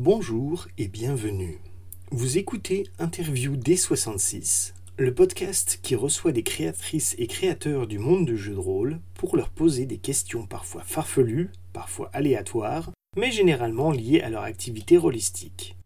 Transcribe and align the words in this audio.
Bonjour 0.00 0.68
et 0.78 0.86
bienvenue. 0.86 1.58
Vous 2.12 2.38
écoutez 2.38 2.84
Interview 3.00 3.56
D66, 3.56 4.72
le 4.96 5.12
podcast 5.12 5.80
qui 5.82 5.96
reçoit 5.96 6.30
des 6.30 6.44
créatrices 6.44 7.16
et 7.18 7.26
créateurs 7.26 7.88
du 7.88 7.98
monde 7.98 8.24
du 8.24 8.36
jeu 8.36 8.52
de 8.54 8.60
rôle 8.60 9.00
pour 9.14 9.36
leur 9.36 9.50
poser 9.50 9.86
des 9.86 9.98
questions 9.98 10.46
parfois 10.46 10.84
farfelues, 10.84 11.50
parfois 11.72 12.10
aléatoires, 12.12 12.92
mais 13.16 13.32
généralement 13.32 13.90
liées 13.90 14.20
à 14.20 14.30
leur 14.30 14.44
activité 14.44 14.96
rôlistique. 14.96 15.76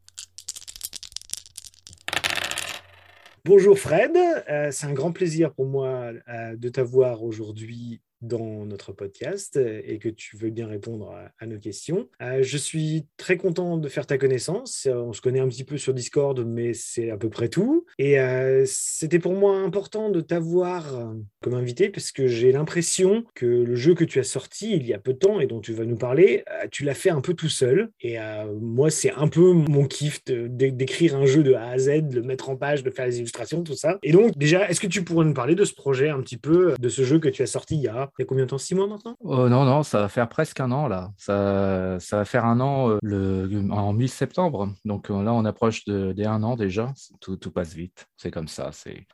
Bonjour 3.47 3.79
Fred, 3.79 4.15
euh, 4.51 4.71
c'est 4.73 4.89
un 4.89 4.93
grand 4.93 5.13
plaisir 5.13 5.55
pour 5.55 5.65
moi 5.65 6.13
euh, 6.29 6.55
de 6.55 6.69
t'avoir 6.69 7.23
aujourd'hui 7.23 8.03
dans 8.23 8.65
notre 8.65 8.93
podcast 8.93 9.57
et 9.57 9.99
que 9.99 10.09
tu 10.09 10.37
veux 10.37 10.51
bien 10.51 10.67
répondre 10.67 11.15
à, 11.39 11.47
nos 11.47 11.59
questions. 11.59 12.09
Euh, 12.21 12.43
je 12.43 12.57
suis 12.57 13.07
très 13.17 13.37
content 13.37 13.77
de 13.77 13.89
faire 13.89 14.07
ta 14.07 14.17
connaissance. 14.17 14.87
Euh, 14.87 14.95
on 14.95 15.13
se 15.13 15.21
connaît 15.21 15.41
un 15.41 15.49
petit 15.49 15.65
peu 15.65 15.77
sur 15.77 15.93
Discord, 15.93 16.39
mais 16.47 16.73
c'est 16.73 17.11
à 17.11 17.17
peu 17.17 17.29
près 17.29 17.49
tout. 17.49 17.85
Et 17.99 18.21
euh, 18.21 18.65
c'était 18.67 19.19
pour 19.19 19.35
moi 19.35 19.59
important 19.59 20.11
de 20.11 20.21
t'avoir 20.21 21.15
comme 21.43 21.55
invité 21.55 21.89
parce 21.89 22.13
que 22.13 22.29
j'ai 22.29 22.53
l'impression 22.53 23.25
que 23.35 23.47
le 23.47 23.75
jeu 23.75 23.95
que 23.95 24.05
tu 24.05 24.21
as 24.21 24.25
sorti 24.25 24.77
il 24.77 24.87
y 24.87 24.95
a 24.95 24.99
peu 24.99 25.13
de 25.13 25.19
temps 25.19 25.41
et 25.41 25.47
dont 25.47 25.61
tu 25.61 25.73
vas 25.73 25.85
nous 25.85 25.97
parler, 25.97 26.45
tu 26.71 26.85
l'as 26.85 26.95
fait 26.95 27.11
un 27.11 27.21
peu 27.21 27.35
tout 27.35 27.49
seul. 27.49 27.91
Et 28.01 28.17
moi, 28.61 28.91
c'est 28.91 29.13
un 29.13 29.29
peu 29.29 29.53
mon 29.53 29.87
kiff 29.87 30.25
d'écrire 30.25 31.17
un 31.17 31.27
jeu 31.27 31.43
de 31.43 31.55
A 31.55 31.71
à 31.71 31.79
Z, 31.79 32.09
de 32.09 32.21
le 32.21 32.23
mettre 32.23 32.49
en 32.49 32.57
page, 32.57 32.83
de 32.83 32.91
faire 32.91 33.07
les 33.07 33.19
illustrations, 33.19 33.63
tout 33.63 33.75
ça. 33.75 33.99
Et 34.03 34.13
donc, 34.13 34.37
déjà, 34.39 34.69
est-ce 34.69 34.81
que 34.81 34.87
tu 34.87 35.03
pourrais 35.03 35.27
nous 35.27 35.35
parler 35.35 35.55
de 35.55 35.65
ce 35.65 35.75
projet 35.75 36.09
un 36.09 36.21
petit 36.21 36.37
peu, 36.37 36.75
de 36.79 36.89
ce 36.89 37.03
jeu 37.03 37.19
que 37.19 37.29
tu 37.29 37.43
as 37.43 37.47
sorti 37.47 37.77
il 37.77 37.83
y 37.83 37.89
a 37.89 38.12
il 38.19 38.23
y 38.23 38.25
a 38.25 38.27
combien 38.27 38.45
de 38.45 38.51
temps? 38.51 38.59
Six 38.59 38.75
mois 38.75 38.87
maintenant? 38.87 39.17
Oh, 39.21 39.49
Non, 39.49 39.65
non, 39.65 39.83
ça 39.83 40.01
va 40.01 40.09
faire 40.09 40.29
presque 40.29 40.61
un 40.61 40.71
an 40.71 40.87
là. 40.87 41.11
Ça, 41.17 41.99
ça 41.99 42.19
va 42.19 42.25
faire 42.25 42.45
un 42.45 42.61
an 42.61 42.91
euh, 42.91 42.99
le, 43.03 43.49
en 43.71 43.93
mi-septembre. 43.93 44.69
Donc 44.85 45.11
euh, 45.11 45.23
là, 45.23 45.33
on 45.33 45.45
approche 45.45 45.85
de, 45.87 46.13
des 46.13 46.25
un 46.25 46.43
an 46.43 46.57
déjà. 46.57 46.93
Tout, 47.21 47.37
tout 47.37 47.51
passe 47.51 47.75
vite. 47.75 48.07
C'est 48.17 48.31
comme 48.31 48.49
ça. 48.49 48.71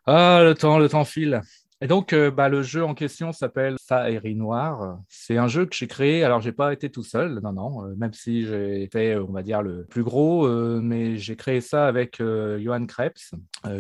Ah 0.07 0.41
le 0.43 0.55
temps, 0.55 0.79
le 0.79 0.89
temps 0.89 1.05
file. 1.05 1.41
Et 1.81 1.87
donc, 1.87 2.13
euh, 2.13 2.33
bah, 2.33 2.49
le 2.49 2.63
jeu 2.63 2.83
en 2.85 2.93
question 2.93 3.33
s'appelle 3.33 3.77
Faerie 3.87 4.35
Noir. 4.35 4.99
C'est 5.09 5.37
un 5.37 5.47
jeu 5.47 5.65
que 5.65 5.77
j'ai 5.77 5.87
créé. 5.87 6.25
Alors, 6.25 6.41
j'ai 6.41 6.51
pas 6.51 6.73
été 6.73 6.91
tout 6.91 7.05
seul, 7.05 7.39
non, 7.41 7.53
non, 7.53 7.85
euh, 7.85 7.95
même 7.97 8.13
si 8.13 8.45
j'ai 8.45 8.83
été, 8.83 9.17
on 9.17 9.31
va 9.31 9.45
dire, 9.45 9.63
le 9.63 9.85
plus 9.85 10.03
gros, 10.03 10.45
euh, 10.45 10.81
mais 10.83 11.19
j'ai 11.19 11.37
créé 11.37 11.61
ça 11.61 11.87
avec 11.87 12.21
Johan 12.21 12.85
Krebs, 12.87 13.31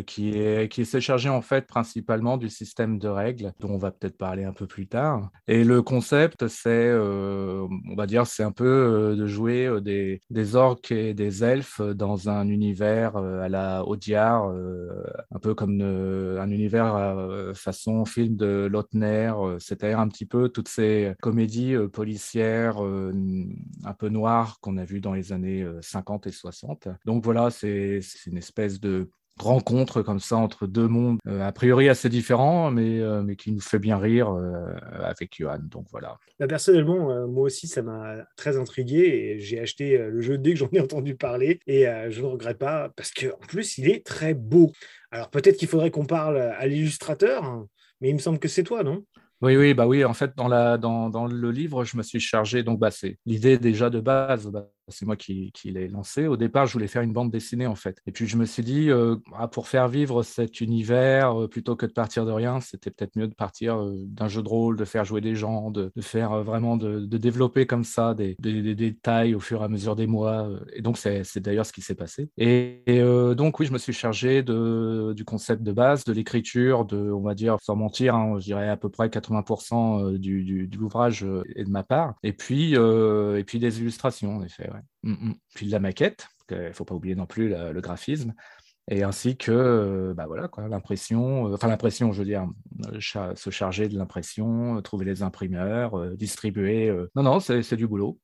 qui 0.07 0.85
s'est 0.85 1.01
chargé 1.01 1.29
en 1.29 1.43
fait 1.43 1.67
principalement 1.67 2.37
du 2.37 2.49
système 2.49 2.99
de 3.01 3.09
règles, 3.09 3.53
dont 3.59 3.71
on 3.71 3.79
va 3.79 3.91
peut-être 3.91 4.17
parler 4.17 4.45
un 4.45 4.53
peu 4.53 4.67
plus 4.67 4.87
tard. 4.87 5.31
Et 5.49 5.65
le 5.65 5.83
concept, 5.83 6.47
c'est, 6.47 6.93
on 6.95 7.97
va 7.97 8.07
dire, 8.07 8.27
c'est 8.27 8.45
un 8.45 8.53
peu 8.53 9.17
de 9.19 9.27
jouer 9.27 9.81
des, 9.81 10.21
des 10.31 10.55
orques 10.55 10.93
et 10.93 11.15
des 11.15 11.43
elfes 11.43 11.81
dans 11.81 12.29
un 12.29 12.49
univers 12.49 13.17
à 13.17 13.49
la 13.49 13.85
Audiard, 13.85 14.53
un 15.35 15.39
peu 15.41 15.55
comme 15.55 15.81
un 15.81 16.51
univers 16.51 17.55
façon 17.55 17.88
film 18.05 18.37
de 18.37 18.69
Lautner, 18.71 19.33
euh, 19.37 19.59
c'est-à-dire 19.59 20.01
un 20.01 20.09
petit 20.09 20.27
peu 20.27 20.49
toutes 20.49 20.69
ces 20.69 21.13
comédies 21.21 21.75
euh, 21.75 21.89
policières 21.89 22.85
euh, 22.85 23.13
un 23.85 23.95
peu 23.95 24.09
noires 24.09 24.59
qu'on 24.61 24.77
a 24.77 24.85
vues 24.85 25.01
dans 25.01 25.13
les 25.13 25.33
années 25.33 25.67
50 25.81 26.27
et 26.27 26.33
60. 26.33 26.89
Donc 27.05 27.25
voilà, 27.25 27.51
c'est 27.51 28.01
une 28.27 28.37
espèce 28.37 28.81
de 28.81 29.11
rencontre 29.39 30.03
comme 30.03 30.19
ça 30.19 30.37
entre 30.37 30.67
deux 30.67 30.89
mondes 30.89 31.19
a 31.25 31.53
priori 31.53 31.89
assez 31.89 32.09
différents, 32.09 32.73
mais, 32.73 33.01
mais 33.23 33.37
qui 33.37 33.53
nous 33.53 33.61
fait 33.61 33.79
bien 33.79 33.97
rire 33.97 34.35
avec 34.93 35.37
Johan. 35.39 35.61
Donc 35.63 35.87
voilà. 35.93 36.17
Bah, 36.41 36.49
personnellement, 36.49 37.27
moi 37.29 37.45
aussi, 37.45 37.69
ça 37.69 37.83
m'a 37.83 38.17
très 38.37 38.57
intrigué 38.57 38.99
et 38.99 39.39
j'ai 39.39 39.61
acheté 39.61 39.97
le 39.97 40.21
jeu 40.21 40.39
dès 40.39 40.55
que 40.55 40.59
j'en 40.59 40.69
ai 40.73 40.81
entendu 40.81 41.15
parler 41.15 41.61
et 41.69 41.87
je 42.09 42.21
ne 42.21 42.27
regrette 42.27 42.59
pas 42.59 42.91
parce 42.97 43.13
qu'en 43.13 43.39
plus, 43.47 43.79
il 43.79 43.89
est 43.89 44.05
très 44.05 44.35
beau. 44.35 44.73
Alors 45.13 45.31
peut-être 45.31 45.57
qu'il 45.57 45.69
faudrait 45.69 45.93
qu'on 45.93 46.07
parle 46.07 46.39
à 46.39 46.67
l'illustrateur. 46.67 47.45
Hein, 47.45 47.69
mais 48.01 48.11
il 48.11 48.15
me 48.15 48.19
semble 48.19 48.39
que 48.39 48.49
c'est 48.49 48.63
toi, 48.65 48.83
non? 48.83 49.05
Oui, 49.41 49.57
oui, 49.57 49.75
bah 49.75 49.87
oui. 49.87 50.05
En 50.05 50.15
fait, 50.15 50.33
dans, 50.37 50.49
la, 50.49 50.79
dans, 50.79 51.11
dans 51.11 51.27
le 51.27 51.51
livre, 51.51 51.85
je 51.85 51.97
me 51.97 52.03
suis 52.03 52.21
chargé. 52.21 52.63
Donc, 52.63 52.79
bah, 52.81 52.91
c'est 52.91 53.19
l'idée 53.25 53.59
déjà 53.59 53.89
de 53.91 54.01
base. 54.01 54.49
Bah, 54.49 54.69
c'est 54.91 55.07
moi 55.07 55.17
qui, 55.17 55.53
l'ai 55.65 55.89
lancé. 55.89 56.27
Au 56.27 56.37
départ, 56.37 56.67
je 56.67 56.73
voulais 56.73 56.87
faire 56.87 57.03
une 57.03 57.13
bande 57.13 57.31
dessinée, 57.31 57.67
en 57.67 57.75
fait. 57.75 58.01
Et 58.07 58.13
puis, 58.13 58.27
je 58.27 58.37
me 58.37 58.45
suis 58.45 58.63
dit, 58.63 58.91
euh, 58.91 59.17
ah, 59.37 59.49
pour 59.49 59.69
faire 59.69 59.89
vivre 59.89 60.23
cet 60.23 60.61
univers, 60.61 61.43
euh, 61.43 61.49
plutôt 61.49 61.77
que 61.77 61.87
de 61.87 61.93
partir 61.93 62.25
de 62.25 62.33
rien, 62.33 62.61
c'était 62.61 62.91
peut-être 62.91 63.17
mieux 63.17 63.29
de 63.29 63.35
partir 63.35 63.81
euh, 63.81 63.95
d'un 64.07 64.29
jeu 64.29 64.43
de 64.43 64.49
rôle, 64.49 64.77
de 64.77 64.85
faire 64.85 65.05
jouer 65.05 65.21
des 65.21 65.35
gens, 65.35 65.71
de, 65.71 65.93
faire 66.01 66.43
vraiment, 66.43 66.77
de, 66.77 67.05
développer 67.19 67.67
comme 67.67 67.85
ça 67.85 68.15
des, 68.15 68.37
détails 68.39 69.35
au 69.35 69.41
fur 69.41 69.63
et 69.63 69.65
à 69.65 69.69
mesure 69.69 69.97
des 69.97 70.07
mois. 70.07 70.49
Et 70.73 70.83
donc, 70.83 70.99
c'est 70.99 71.39
d'ailleurs 71.39 71.67
ce 71.67 71.73
qui 71.73 71.83
s'est 71.83 71.95
passé. 71.95 72.31
Et, 72.39 72.83
donc, 73.37 73.59
oui, 73.61 73.67
je 73.67 73.73
me 73.73 73.79
suis 73.79 73.93
chargé 73.93 74.43
de, 74.43 75.13
du 75.15 75.25
concept 75.25 75.63
de 75.63 75.73
base, 75.73 76.05
de 76.05 76.13
l'écriture, 76.13 76.85
de, 76.85 77.11
on 77.11 77.21
va 77.21 77.35
dire, 77.35 77.57
sans 77.61 77.77
mentir, 77.77 78.15
hein, 78.15 78.39
je 78.39 78.45
dirais 78.45 78.69
à 78.69 78.77
peu 78.77 78.89
près 78.89 79.09
80% 79.09 80.17
du, 80.17 80.45
du, 80.45 80.67
de 80.67 80.77
l'ouvrage 80.77 81.27
est 81.57 81.65
de 81.65 81.71
ma 81.71 81.83
part. 81.83 82.15
Et 82.23 82.33
puis, 82.33 82.75
et 82.75 83.45
puis 83.45 83.59
des 83.59 83.81
illustrations, 83.81 84.37
en 84.37 84.43
effet. 84.43 84.71
Mm, 85.03 85.29
mm. 85.29 85.35
Puis 85.55 85.67
de 85.67 85.73
la 85.73 85.81
maquette, 85.81 86.29
il 86.51 86.59
ne 86.59 86.73
faut 86.73 86.85
pas 86.85 86.95
oublier 86.95 87.15
non 87.15 87.27
plus 87.27 87.49
le 87.49 87.81
graphisme, 87.81 88.33
et 88.91 89.03
ainsi 89.03 89.37
que 89.37 89.53
euh, 89.53 90.15
bah 90.15 90.25
voilà, 90.27 90.49
quoi, 90.49 90.67
l'impression, 90.67 91.49
euh, 91.49 91.55
enfin 91.55 91.69
l'impression, 91.69 92.13
je 92.13 92.21
veux 92.21 92.25
dire, 92.25 92.47
euh, 92.87 93.35
se 93.35 93.51
charger 93.51 93.89
de 93.89 93.99
l'impression, 93.99 94.81
trouver 94.81 95.05
les 95.05 95.23
imprimeurs, 95.23 96.17
distribuer. 96.17 96.91
Non, 97.15 97.23
non, 97.23 97.41
c'est 97.41 97.77
du 97.77 97.87
boulot. 97.87 98.19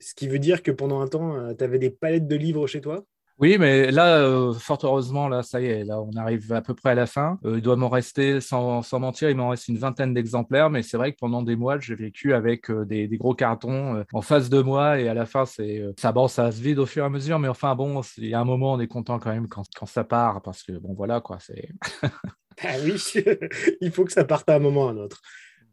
Ce 0.00 0.14
qui 0.14 0.28
veut 0.28 0.38
dire 0.38 0.62
que 0.62 0.70
pendant 0.70 1.00
un 1.00 1.08
temps, 1.08 1.54
tu 1.54 1.64
avais 1.64 1.78
des 1.78 1.90
palettes 1.90 2.28
de 2.28 2.36
livres 2.36 2.66
chez 2.66 2.82
toi? 2.82 3.04
Oui, 3.38 3.58
mais 3.58 3.90
là, 3.90 4.18
euh, 4.18 4.52
fort 4.52 4.78
heureusement, 4.84 5.28
là, 5.28 5.42
ça 5.42 5.60
y 5.60 5.66
est, 5.66 5.84
là, 5.84 6.00
on 6.00 6.12
arrive 6.16 6.52
à 6.52 6.62
peu 6.62 6.72
près 6.72 6.90
à 6.90 6.94
la 6.94 7.06
fin. 7.06 7.36
Euh, 7.44 7.56
il 7.56 7.62
doit 7.62 7.74
m'en 7.74 7.88
rester, 7.88 8.40
sans, 8.40 8.82
mentir, 8.92 9.28
il 9.28 9.36
m'en 9.36 9.48
reste 9.48 9.66
une 9.66 9.78
vingtaine 9.78 10.14
d'exemplaires, 10.14 10.70
mais 10.70 10.82
c'est 10.82 10.96
vrai 10.96 11.12
que 11.12 11.16
pendant 11.18 11.42
des 11.42 11.56
mois, 11.56 11.80
j'ai 11.80 11.96
vécu 11.96 12.32
avec 12.32 12.70
euh, 12.70 12.84
des, 12.84 13.08
gros 13.18 13.34
cartons 13.34 14.04
en 14.12 14.22
face 14.22 14.50
de 14.50 14.62
moi, 14.62 15.00
et 15.00 15.08
à 15.08 15.14
la 15.14 15.26
fin, 15.26 15.46
c'est 15.46 15.82
ça, 15.98 16.12
bon, 16.12 16.28
ça 16.28 16.52
se 16.52 16.62
vide 16.62 16.78
au 16.78 16.86
fur 16.86 17.02
et 17.02 17.06
à 17.06 17.10
mesure, 17.10 17.40
mais 17.40 17.48
enfin, 17.48 17.74
bon, 17.74 18.02
il 18.18 18.28
y 18.28 18.34
a 18.34 18.40
un 18.40 18.44
moment, 18.44 18.74
on 18.74 18.80
est 18.80 18.86
content 18.86 19.18
quand 19.18 19.30
même 19.32 19.48
quand, 19.48 19.64
ça 19.86 20.04
part, 20.04 20.40
parce 20.40 20.62
que, 20.62 20.72
bon, 20.72 20.94
voilà, 20.94 21.20
quoi, 21.20 21.38
c'est. 21.40 21.68
ah 22.62 22.74
oui, 22.84 23.02
il 23.80 23.90
faut 23.90 24.04
que 24.04 24.12
ça 24.12 24.24
parte 24.24 24.48
à 24.48 24.54
un 24.54 24.60
moment 24.60 24.84
ou 24.84 24.88
à 24.88 24.90
un 24.92 24.96
autre. 24.98 25.20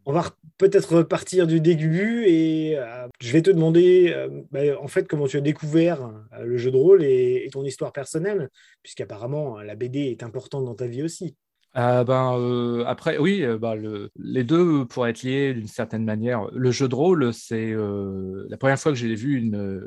On 0.05 0.13
va 0.13 0.23
peut-être 0.57 0.95
repartir 0.95 1.45
du 1.45 1.61
début 1.61 2.25
et 2.25 2.77
euh, 2.77 3.07
je 3.19 3.31
vais 3.31 3.41
te 3.41 3.51
demander 3.51 4.11
euh, 4.15 4.41
bah, 4.51 4.61
en 4.81 4.87
fait 4.87 5.07
comment 5.07 5.27
tu 5.27 5.37
as 5.37 5.41
découvert 5.41 6.03
euh, 6.33 6.43
le 6.43 6.57
jeu 6.57 6.71
de 6.71 6.77
rôle 6.77 7.03
et 7.03 7.47
ton 7.51 7.63
histoire 7.63 7.91
personnelle, 7.91 8.49
puisqu'apparemment 8.81 9.59
la 9.61 9.75
BD 9.75 9.99
est 10.11 10.23
importante 10.23 10.65
dans 10.65 10.75
ta 10.75 10.87
vie 10.87 11.03
aussi. 11.03 11.35
Euh, 11.77 12.03
ben, 12.03 12.37
euh, 12.37 12.83
après, 12.85 13.17
oui, 13.17 13.43
euh, 13.43 13.57
le, 13.75 14.11
les 14.17 14.43
deux 14.43 14.85
pourraient 14.85 15.11
être 15.11 15.23
liés 15.23 15.53
d'une 15.53 15.67
certaine 15.67 16.03
manière. 16.03 16.47
Le 16.51 16.71
jeu 16.71 16.87
de 16.87 16.95
rôle, 16.95 17.33
c'est 17.33 17.73
la 17.73 18.57
première 18.57 18.79
fois 18.79 18.91
que 18.91 18.97
j'ai 18.97 19.13
vu 19.15 19.37
une, 19.37 19.81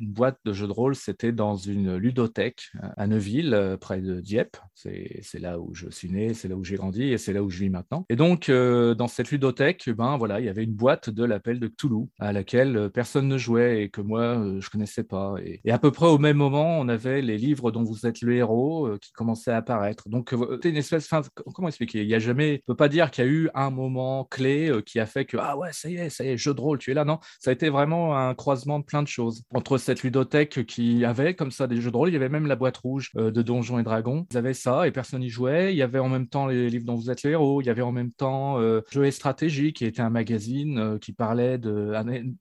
une, 0.00 0.12
boîte 0.12 0.38
de 0.44 0.52
jeu 0.52 0.66
de 0.66 0.72
rôle, 0.72 0.94
c'était 0.94 1.32
dans 1.32 1.56
une 1.56 1.96
ludothèque 1.96 2.70
à 2.96 3.06
Neuville, 3.06 3.76
près 3.80 4.00
de 4.00 4.20
Dieppe. 4.20 4.56
C'est 4.74 5.38
là 5.38 5.58
où 5.58 5.74
je 5.74 5.90
suis 5.90 6.10
né, 6.10 6.34
c'est 6.34 6.48
là 6.48 6.56
où 6.56 6.64
j'ai 6.64 6.76
grandi 6.76 7.04
et 7.04 7.18
c'est 7.18 7.32
là 7.32 7.42
où 7.42 7.50
je 7.50 7.58
vis 7.58 7.70
maintenant. 7.70 8.06
Et 8.08 8.16
donc, 8.16 8.50
dans 8.50 9.08
cette 9.08 9.30
ludothèque, 9.30 9.90
ben 9.90 10.16
voilà, 10.16 10.40
il 10.40 10.46
y 10.46 10.48
avait 10.48 10.64
une 10.64 10.74
boîte 10.74 11.10
de 11.10 11.24
l'appel 11.24 11.60
de 11.60 11.68
Cthulhu 11.68 12.06
à 12.18 12.32
laquelle 12.32 12.90
personne 12.92 13.28
ne 13.28 13.38
jouait 13.38 13.82
et 13.82 13.90
que 13.90 14.00
moi 14.00 14.42
je 14.58 14.70
connaissais 14.70 15.04
pas. 15.04 15.34
Et, 15.44 15.60
et, 15.64 15.72
à 15.72 15.78
peu 15.78 15.90
près 15.90 16.06
au 16.06 16.18
même 16.18 16.36
moment, 16.36 16.78
on 16.78 16.88
avait 16.88 17.20
les 17.22 17.36
livres 17.36 17.70
dont 17.70 17.82
vous 17.82 18.06
êtes 18.06 18.22
le 18.22 18.34
héros 18.34 18.88
qui 19.00 19.12
commençaient 19.12 19.52
à 19.52 19.58
apparaître. 19.58 20.08
Donc, 20.08 20.34
c'était 20.52 20.70
une 20.70 20.76
espèce 20.76 21.06
comment 21.54 21.68
expliquer? 21.68 22.02
Il 22.02 22.08
y 22.08 22.14
a 22.14 22.18
jamais, 22.18 22.62
on 22.66 22.72
peut 22.72 22.76
pas 22.76 22.88
dire 22.88 23.10
qu'il 23.10 23.24
y 23.24 23.28
a 23.28 23.30
eu 23.30 23.50
un 23.54 23.70
moment 23.70 24.24
clé 24.24 24.70
euh, 24.70 24.82
qui 24.82 25.00
a 25.00 25.06
fait 25.06 25.24
que 25.24 25.36
ah 25.38 25.56
ouais, 25.56 25.72
ça 25.72 25.88
y 25.88 25.96
est, 25.96 26.10
ça 26.10 26.24
y 26.24 26.28
est, 26.28 26.36
jeu 26.36 26.54
de 26.54 26.60
rôle, 26.60 26.78
tu 26.78 26.90
es 26.90 26.94
là. 26.94 27.04
Non, 27.04 27.18
ça 27.40 27.50
a 27.50 27.52
été 27.52 27.68
vraiment 27.68 28.16
un 28.16 28.34
croisement 28.34 28.78
de 28.78 28.84
plein 28.84 29.02
de 29.02 29.08
choses 29.08 29.42
entre 29.54 29.78
cette 29.78 30.02
ludothèque 30.02 30.66
qui 30.66 31.04
avait 31.04 31.34
comme 31.34 31.50
ça 31.50 31.66
des 31.66 31.80
jeux 31.80 31.90
de 31.90 31.96
rôle. 31.96 32.10
Il 32.10 32.12
y 32.12 32.16
avait 32.16 32.28
même 32.28 32.46
la 32.46 32.56
boîte 32.56 32.76
rouge 32.78 33.10
euh, 33.16 33.30
de 33.30 33.42
Donjons 33.42 33.78
et 33.78 33.82
Dragons. 33.82 34.26
Ils 34.30 34.36
avaient 34.36 34.54
ça 34.54 34.86
et 34.86 34.90
personne 34.90 35.20
n'y 35.20 35.28
jouait. 35.28 35.72
Il 35.72 35.76
y 35.76 35.82
avait 35.82 35.98
en 35.98 36.08
même 36.08 36.28
temps 36.28 36.46
les 36.46 36.70
livres 36.70 36.86
dont 36.86 36.94
vous 36.94 37.10
êtes 37.10 37.22
les 37.22 37.30
héros. 37.30 37.60
Il 37.60 37.66
y 37.66 37.70
avait 37.70 37.82
en 37.82 37.92
même 37.92 38.12
temps 38.12 38.60
euh, 38.60 38.80
Jeux 38.90 39.04
et 39.04 39.10
Stratégie 39.10 39.72
qui 39.72 39.84
était 39.84 40.02
un 40.02 40.10
magazine 40.10 40.98
qui 41.00 41.12
parlait 41.12 41.58
de 41.58 41.92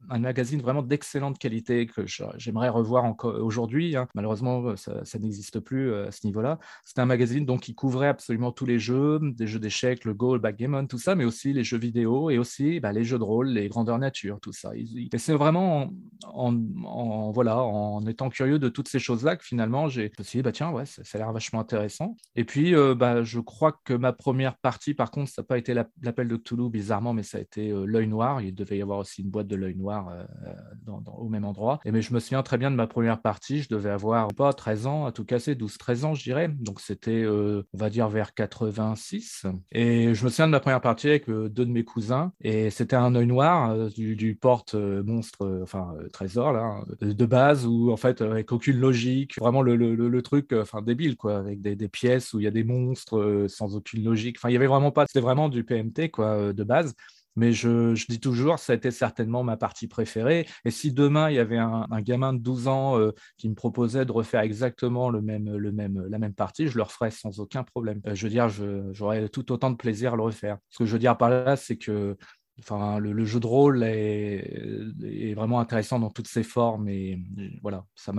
un, 0.10 0.20
magazine 0.20 0.62
vraiment 0.62 0.82
d'excellente 0.82 1.40
qualité 1.40 1.88
que 1.88 2.04
j'aimerais 2.38 2.70
revoir 2.70 3.06
encore 3.06 3.36
aujourd'hui. 3.42 3.96
Hein. 3.96 4.08
Malheureusement, 4.14 4.76
ça, 4.76 5.04
ça 5.04 5.20
n'existe 5.20 5.60
plus 5.60 5.94
à 5.94 6.12
ce 6.12 6.26
niveau-là. 6.26 6.60
C'était 6.86 7.02
un 7.02 7.06
magazine 7.06 7.46
donc 7.46 7.62
qui 7.62 7.76
couvrait 7.76 8.08
absolument 8.08 8.52
tout 8.52 8.66
les 8.68 8.80
jeux, 8.80 9.20
des 9.22 9.48
jeux 9.48 9.60
d'échecs, 9.60 10.06
le 10.06 10.14
Go, 10.14 10.34
le 10.34 10.40
backgammon, 10.40 10.86
tout 10.88 10.98
ça, 10.98 11.16
mais 11.16 11.26
aussi 11.26 11.54
les 11.54 11.64
jeux 11.64 11.78
vidéo 11.78 12.30
et 12.30 12.38
aussi 12.38 12.80
bah, 12.80 12.92
les 12.92 13.04
jeux 13.04 13.18
de 13.18 13.24
rôle, 13.24 13.50
les 13.50 13.70
grandeurs 13.70 14.00
nature, 14.00 14.40
tout 14.40 14.54
ça. 14.54 14.72
Et 14.76 15.18
c'est 15.18 15.34
vraiment 15.34 15.92
en, 16.26 17.32
voilà, 17.32 17.58
en 17.64 18.06
étant 18.06 18.30
curieux 18.30 18.60
de 18.60 18.70
toutes 18.70 18.88
ces 18.88 19.00
choses-là, 19.00 19.36
que 19.36 19.44
finalement, 19.44 19.88
j'ai, 19.88 20.12
je 20.16 20.22
me 20.22 20.24
suis 20.24 20.42
bah 20.42 20.52
tiens, 20.52 20.72
ouais, 20.72 20.86
ça, 20.86 21.02
a 21.14 21.18
l'air 21.18 21.32
vachement 21.32 21.60
intéressant. 21.60 22.16
Et 22.36 22.44
puis, 22.44 22.74
bah, 22.96 23.24
je 23.24 23.40
crois 23.40 23.80
que 23.84 23.94
ma 23.94 24.14
première 24.14 24.58
partie, 24.58 24.94
par 24.94 25.12
contre, 25.12 25.32
ça 25.32 25.42
n'a 25.42 25.46
pas 25.46 25.58
été 25.58 25.74
l'appel 25.74 26.28
de 26.28 26.36
Cthulhu, 26.36 26.70
bizarrement, 26.70 27.14
mais 27.14 27.24
ça 27.24 27.38
a 27.38 27.42
été 27.42 27.74
l'œil 27.86 28.08
noir. 28.08 28.42
Il 28.42 28.54
devait 28.54 28.78
y 28.78 28.82
avoir 28.82 29.00
aussi 29.00 29.22
une 29.22 29.30
boîte 29.30 29.48
de 29.48 29.56
l'œil 29.56 29.76
noir 29.76 30.12
au 31.18 31.30
même 31.30 31.46
endroit. 31.46 31.80
Et 31.86 31.92
mais 31.92 32.02
je 32.02 32.14
me 32.14 32.20
souviens 32.20 32.44
très 32.44 32.58
bien 32.58 32.72
de 32.72 32.76
ma 32.76 32.88
première 32.88 33.22
partie. 33.22 33.62
Je 33.62 33.70
devais 33.70 33.90
avoir 33.90 34.28
pas 34.30 34.54
13 34.54 34.88
ans, 34.88 35.06
à 35.06 35.12
tout 35.12 35.26
casser, 35.26 35.56
12-13 35.56 36.06
ans, 36.06 36.14
je 36.14 36.24
dirais. 36.24 36.48
Donc 36.48 36.80
c'était, 36.80 37.26
on 37.28 37.64
va 37.74 37.90
dire, 37.90 38.10
vers 38.10 38.34
86. 38.66 39.46
Et 39.72 40.14
je 40.14 40.24
me 40.24 40.30
souviens 40.30 40.48
de 40.48 40.52
ma 40.52 40.60
première 40.60 40.82
partie 40.82 41.10
avec 41.10 41.30
deux 41.30 41.50
de 41.50 41.72
mes 41.72 41.84
cousins. 41.84 42.32
Et 42.42 42.70
c'était 42.70 42.96
un 42.96 43.16
œil 43.16 43.28
noir 43.28 43.90
du, 43.90 44.38
porte 44.40 44.76
monstre, 44.76 45.60
enfin 45.64 45.94
trésor, 46.12 46.54
là, 46.54 46.82
de 47.02 47.26
base, 47.26 47.66
où 47.66 47.92
en 47.92 47.98
fait, 47.98 48.22
avec 48.22 48.52
aucune 48.52 48.80
logique, 48.80 49.40
vraiment 49.40 49.62
le, 49.62 50.22
truc, 50.22 50.54
enfin 50.54 50.82
débile, 50.82 51.16
quoi, 51.16 51.38
avec 51.38 51.62
des, 51.62 51.76
des, 51.76 51.88
pièces 51.88 52.34
où 52.34 52.40
il 52.40 52.44
y 52.44 52.48
a 52.48 52.52
des 52.52 52.64
monstres 52.64 53.46
sans 53.48 53.76
aucune 53.76 54.04
logique. 54.04 54.38
Enfin, 54.40 54.50
il 54.50 54.54
y 54.54 54.58
avait 54.58 54.68
vraiment 54.68 54.92
pas, 54.92 55.06
c'était 55.08 55.22
vraiment 55.22 55.50
du 55.50 55.64
PMT, 55.64 56.10
quoi, 56.12 56.54
de 56.54 56.64
base. 56.64 56.96
Mais 57.38 57.54
je, 57.54 57.94
dis 58.08 58.20
toujours, 58.20 58.60
ça 58.60 58.74
a 58.74 58.76
été 58.76 58.92
certainement 58.92 59.44
ma 59.44 59.56
partie 59.56 59.88
préférée. 59.88 60.48
Et 60.66 60.72
si 60.72 60.92
demain, 60.92 61.30
il 61.30 61.36
y 61.36 61.40
avait 61.40 61.58
un, 61.58 61.86
gamin 62.02 62.34
de 62.34 62.40
12 62.40 62.68
ans 62.68 63.00
euh, 63.00 63.12
qui 63.38 63.48
me 63.48 63.56
proposait 63.56 64.06
de 64.06 64.12
refaire 64.12 64.42
exactement 64.42 65.10
le 65.10 65.22
même, 65.22 65.48
la 66.10 66.18
même 66.20 66.34
partie, 66.34 66.68
je 66.68 66.78
le 66.78 66.84
referais 66.84 67.12
sans 67.12 67.40
aucun 67.40 67.64
problème. 67.64 68.02
Euh, 68.08 68.16
je 68.16 68.24
veux 68.24 68.30
dire, 68.30 68.50
j'aurais 68.92 69.30
tout 69.30 69.52
autant 69.52 69.70
de 69.70 69.76
plaisir 69.76 70.14
à 70.14 70.16
le 70.16 70.24
refaire. 70.24 70.58
Ce 70.70 70.80
que 70.80 70.86
je 70.86 70.94
veux 70.94 71.00
dire 71.00 71.16
par 71.16 71.30
là, 71.30 71.56
c'est 71.56 71.78
que 71.78 72.18
le, 73.00 73.26
jeu 73.26 73.40
de 73.40 73.48
rôle 73.48 73.84
est, 73.84 75.34
vraiment 75.36 75.60
intéressant 75.60 76.00
dans 76.00 76.10
toutes 76.10 76.28
ses 76.28 76.44
formes 76.44 76.90
et, 76.90 77.20
voilà, 77.62 77.86
ça 77.96 78.12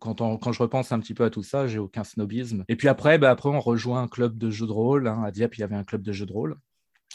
quand, 0.00 0.52
je 0.52 0.62
repense 0.62 0.92
un 0.92 1.00
petit 1.00 1.14
peu 1.14 1.24
à 1.24 1.30
tout 1.30 1.42
ça, 1.42 1.66
j'ai 1.66 1.78
aucun 1.78 2.04
snobisme. 2.04 2.64
Et 2.68 2.76
puis 2.76 2.88
après, 2.88 3.18
bah, 3.18 3.30
après 3.30 3.48
on 3.48 3.60
rejoint 3.60 4.02
un 4.02 4.08
club 4.08 4.36
de 4.36 4.50
jeux 4.50 4.66
de 4.66 4.72
rôle. 4.72 5.08
Hein. 5.08 5.22
À 5.24 5.30
Dieppe, 5.30 5.56
il 5.56 5.60
y 5.60 5.64
avait 5.64 5.76
un 5.76 5.84
club 5.84 6.02
de 6.02 6.12
jeux 6.12 6.26
de 6.26 6.32
rôle. 6.32 6.56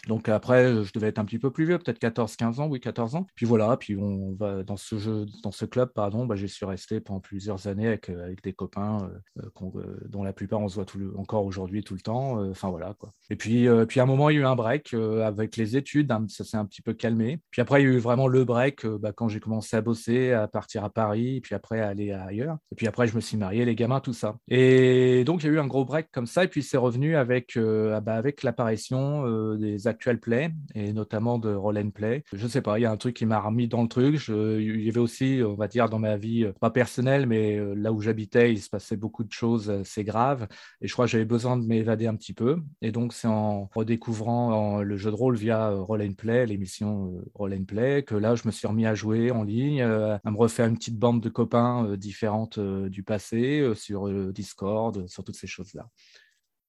Donc 0.09 0.27
après, 0.27 0.83
je 0.83 0.91
devais 0.91 1.07
être 1.07 1.19
un 1.19 1.25
petit 1.25 1.37
peu 1.37 1.51
plus 1.51 1.65
vieux, 1.65 1.77
peut-être 1.77 2.01
14-15 2.01 2.61
ans, 2.61 2.67
oui, 2.67 2.79
14 2.79 3.13
ans. 3.13 3.27
Puis 3.35 3.45
voilà, 3.45 3.77
puis 3.77 3.95
on 3.95 4.33
va 4.33 4.63
dans 4.63 4.75
ce 4.75 4.97
jeu, 4.97 5.27
dans 5.43 5.51
ce 5.51 5.65
club, 5.65 5.91
pardon, 5.93 6.25
bah, 6.25 6.35
j'y 6.35 6.49
suis 6.49 6.65
resté 6.65 6.99
pendant 6.99 7.19
plusieurs 7.19 7.67
années 7.67 7.87
avec, 7.87 8.09
euh, 8.09 8.33
des 8.41 8.53
copains 8.53 8.97
euh, 9.37 9.43
euh, 9.61 10.07
dont 10.07 10.23
la 10.23 10.33
plupart 10.33 10.61
on 10.61 10.67
se 10.67 10.73
voit 10.73 10.85
encore 11.15 11.45
aujourd'hui 11.45 11.83
tout 11.83 11.93
le 11.93 11.99
temps. 11.99 12.39
Enfin 12.49 12.69
voilà 12.69 12.95
quoi. 12.97 13.11
Et 13.29 13.35
puis, 13.35 13.67
puis 13.87 13.99
à 13.99 14.03
un 14.03 14.05
moment, 14.07 14.31
il 14.31 14.37
y 14.37 14.39
a 14.39 14.41
eu 14.41 14.45
un 14.45 14.55
break 14.55 14.95
avec 14.95 15.57
les 15.57 15.77
études, 15.77 16.11
hein, 16.11 16.25
ça 16.27 16.43
s'est 16.43 16.57
un 16.57 16.65
petit 16.65 16.81
peu 16.81 16.93
calmé. 16.93 17.39
Puis 17.51 17.61
après, 17.61 17.83
il 17.83 17.85
y 17.85 17.87
a 17.87 17.93
eu 17.93 17.99
vraiment 17.99 18.27
le 18.27 18.43
break 18.43 18.87
bah, 18.87 19.11
quand 19.13 19.27
j'ai 19.27 19.39
commencé 19.39 19.75
à 19.77 19.81
bosser, 19.81 20.31
à 20.31 20.47
partir 20.47 20.83
à 20.83 20.89
Paris, 20.89 21.39
puis 21.41 21.53
après 21.53 21.81
à 21.81 21.89
aller 21.89 22.11
ailleurs. 22.11 22.57
Et 22.71 22.75
puis 22.75 22.87
après, 22.87 23.05
je 23.05 23.15
me 23.15 23.21
suis 23.21 23.37
marié, 23.37 23.63
les 23.63 23.75
gamins, 23.75 23.99
tout 23.99 24.13
ça. 24.13 24.37
Et 24.47 25.23
donc, 25.23 25.43
il 25.43 25.45
y 25.45 25.49
a 25.49 25.53
eu 25.53 25.59
un 25.59 25.67
gros 25.67 25.85
break 25.85 26.07
comme 26.11 26.25
ça, 26.25 26.45
et 26.45 26.47
puis 26.47 26.63
c'est 26.63 26.77
revenu 26.77 27.15
avec, 27.15 27.55
ah 27.57 28.01
bah, 28.01 28.15
avec 28.15 28.41
l'apparition 28.41 29.55
des 29.55 29.87
actual 29.99 30.17
play 30.17 30.49
et 30.75 30.93
notamment 30.93 31.39
de 31.39 31.53
roll 31.53 31.77
and 31.77 31.89
play. 31.89 32.23
Je 32.31 32.47
sais 32.47 32.61
pas, 32.61 32.79
il 32.79 32.83
y 32.83 32.85
a 32.85 32.91
un 32.91 32.95
truc 32.95 33.17
qui 33.17 33.25
m'a 33.25 33.39
remis 33.39 33.67
dans 33.67 33.81
le 33.81 33.89
truc. 33.89 34.29
il 34.29 34.81
y 34.81 34.89
avait 34.89 34.99
aussi, 34.99 35.41
on 35.45 35.55
va 35.55 35.67
dire, 35.67 35.89
dans 35.89 35.99
ma 35.99 36.15
vie, 36.15 36.45
euh, 36.45 36.53
pas 36.53 36.71
personnelle, 36.71 37.25
mais 37.27 37.57
euh, 37.57 37.73
là 37.73 37.91
où 37.91 37.99
j'habitais, 37.99 38.53
il 38.53 38.61
se 38.61 38.69
passait 38.69 38.95
beaucoup 38.95 39.25
de 39.25 39.31
choses 39.33 39.69
assez 39.69 40.05
graves 40.05 40.47
et 40.79 40.87
je 40.87 40.93
crois 40.93 41.05
que 41.05 41.11
j'avais 41.11 41.25
besoin 41.25 41.57
de 41.57 41.65
m'évader 41.65 42.07
un 42.07 42.15
petit 42.15 42.33
peu. 42.33 42.61
Et 42.81 42.93
donc, 42.93 43.11
c'est 43.11 43.27
en 43.27 43.69
redécouvrant 43.75 44.81
le 44.81 44.97
jeu 44.97 45.11
de 45.11 45.15
rôle 45.15 45.35
via 45.35 45.71
euh, 45.71 45.81
roll 45.81 46.01
and 46.01 46.13
play, 46.13 46.45
l'émission 46.45 47.21
roll 47.33 47.53
and 47.53 47.65
play, 47.65 48.03
que 48.03 48.15
là, 48.15 48.35
je 48.35 48.43
me 48.45 48.51
suis 48.51 48.67
remis 48.67 48.85
à 48.85 48.95
jouer 48.95 49.31
en 49.31 49.43
ligne, 49.43 49.81
à 49.81 50.31
me 50.31 50.37
refaire 50.37 50.67
une 50.67 50.77
petite 50.77 50.97
bande 50.97 51.21
de 51.21 51.29
copains 51.29 51.97
différentes 51.97 52.57
du 52.59 53.03
passé 53.03 53.73
sur 53.75 54.09
Discord, 54.31 55.07
sur 55.07 55.25
toutes 55.25 55.35
ces 55.35 55.47
choses-là. 55.47 55.89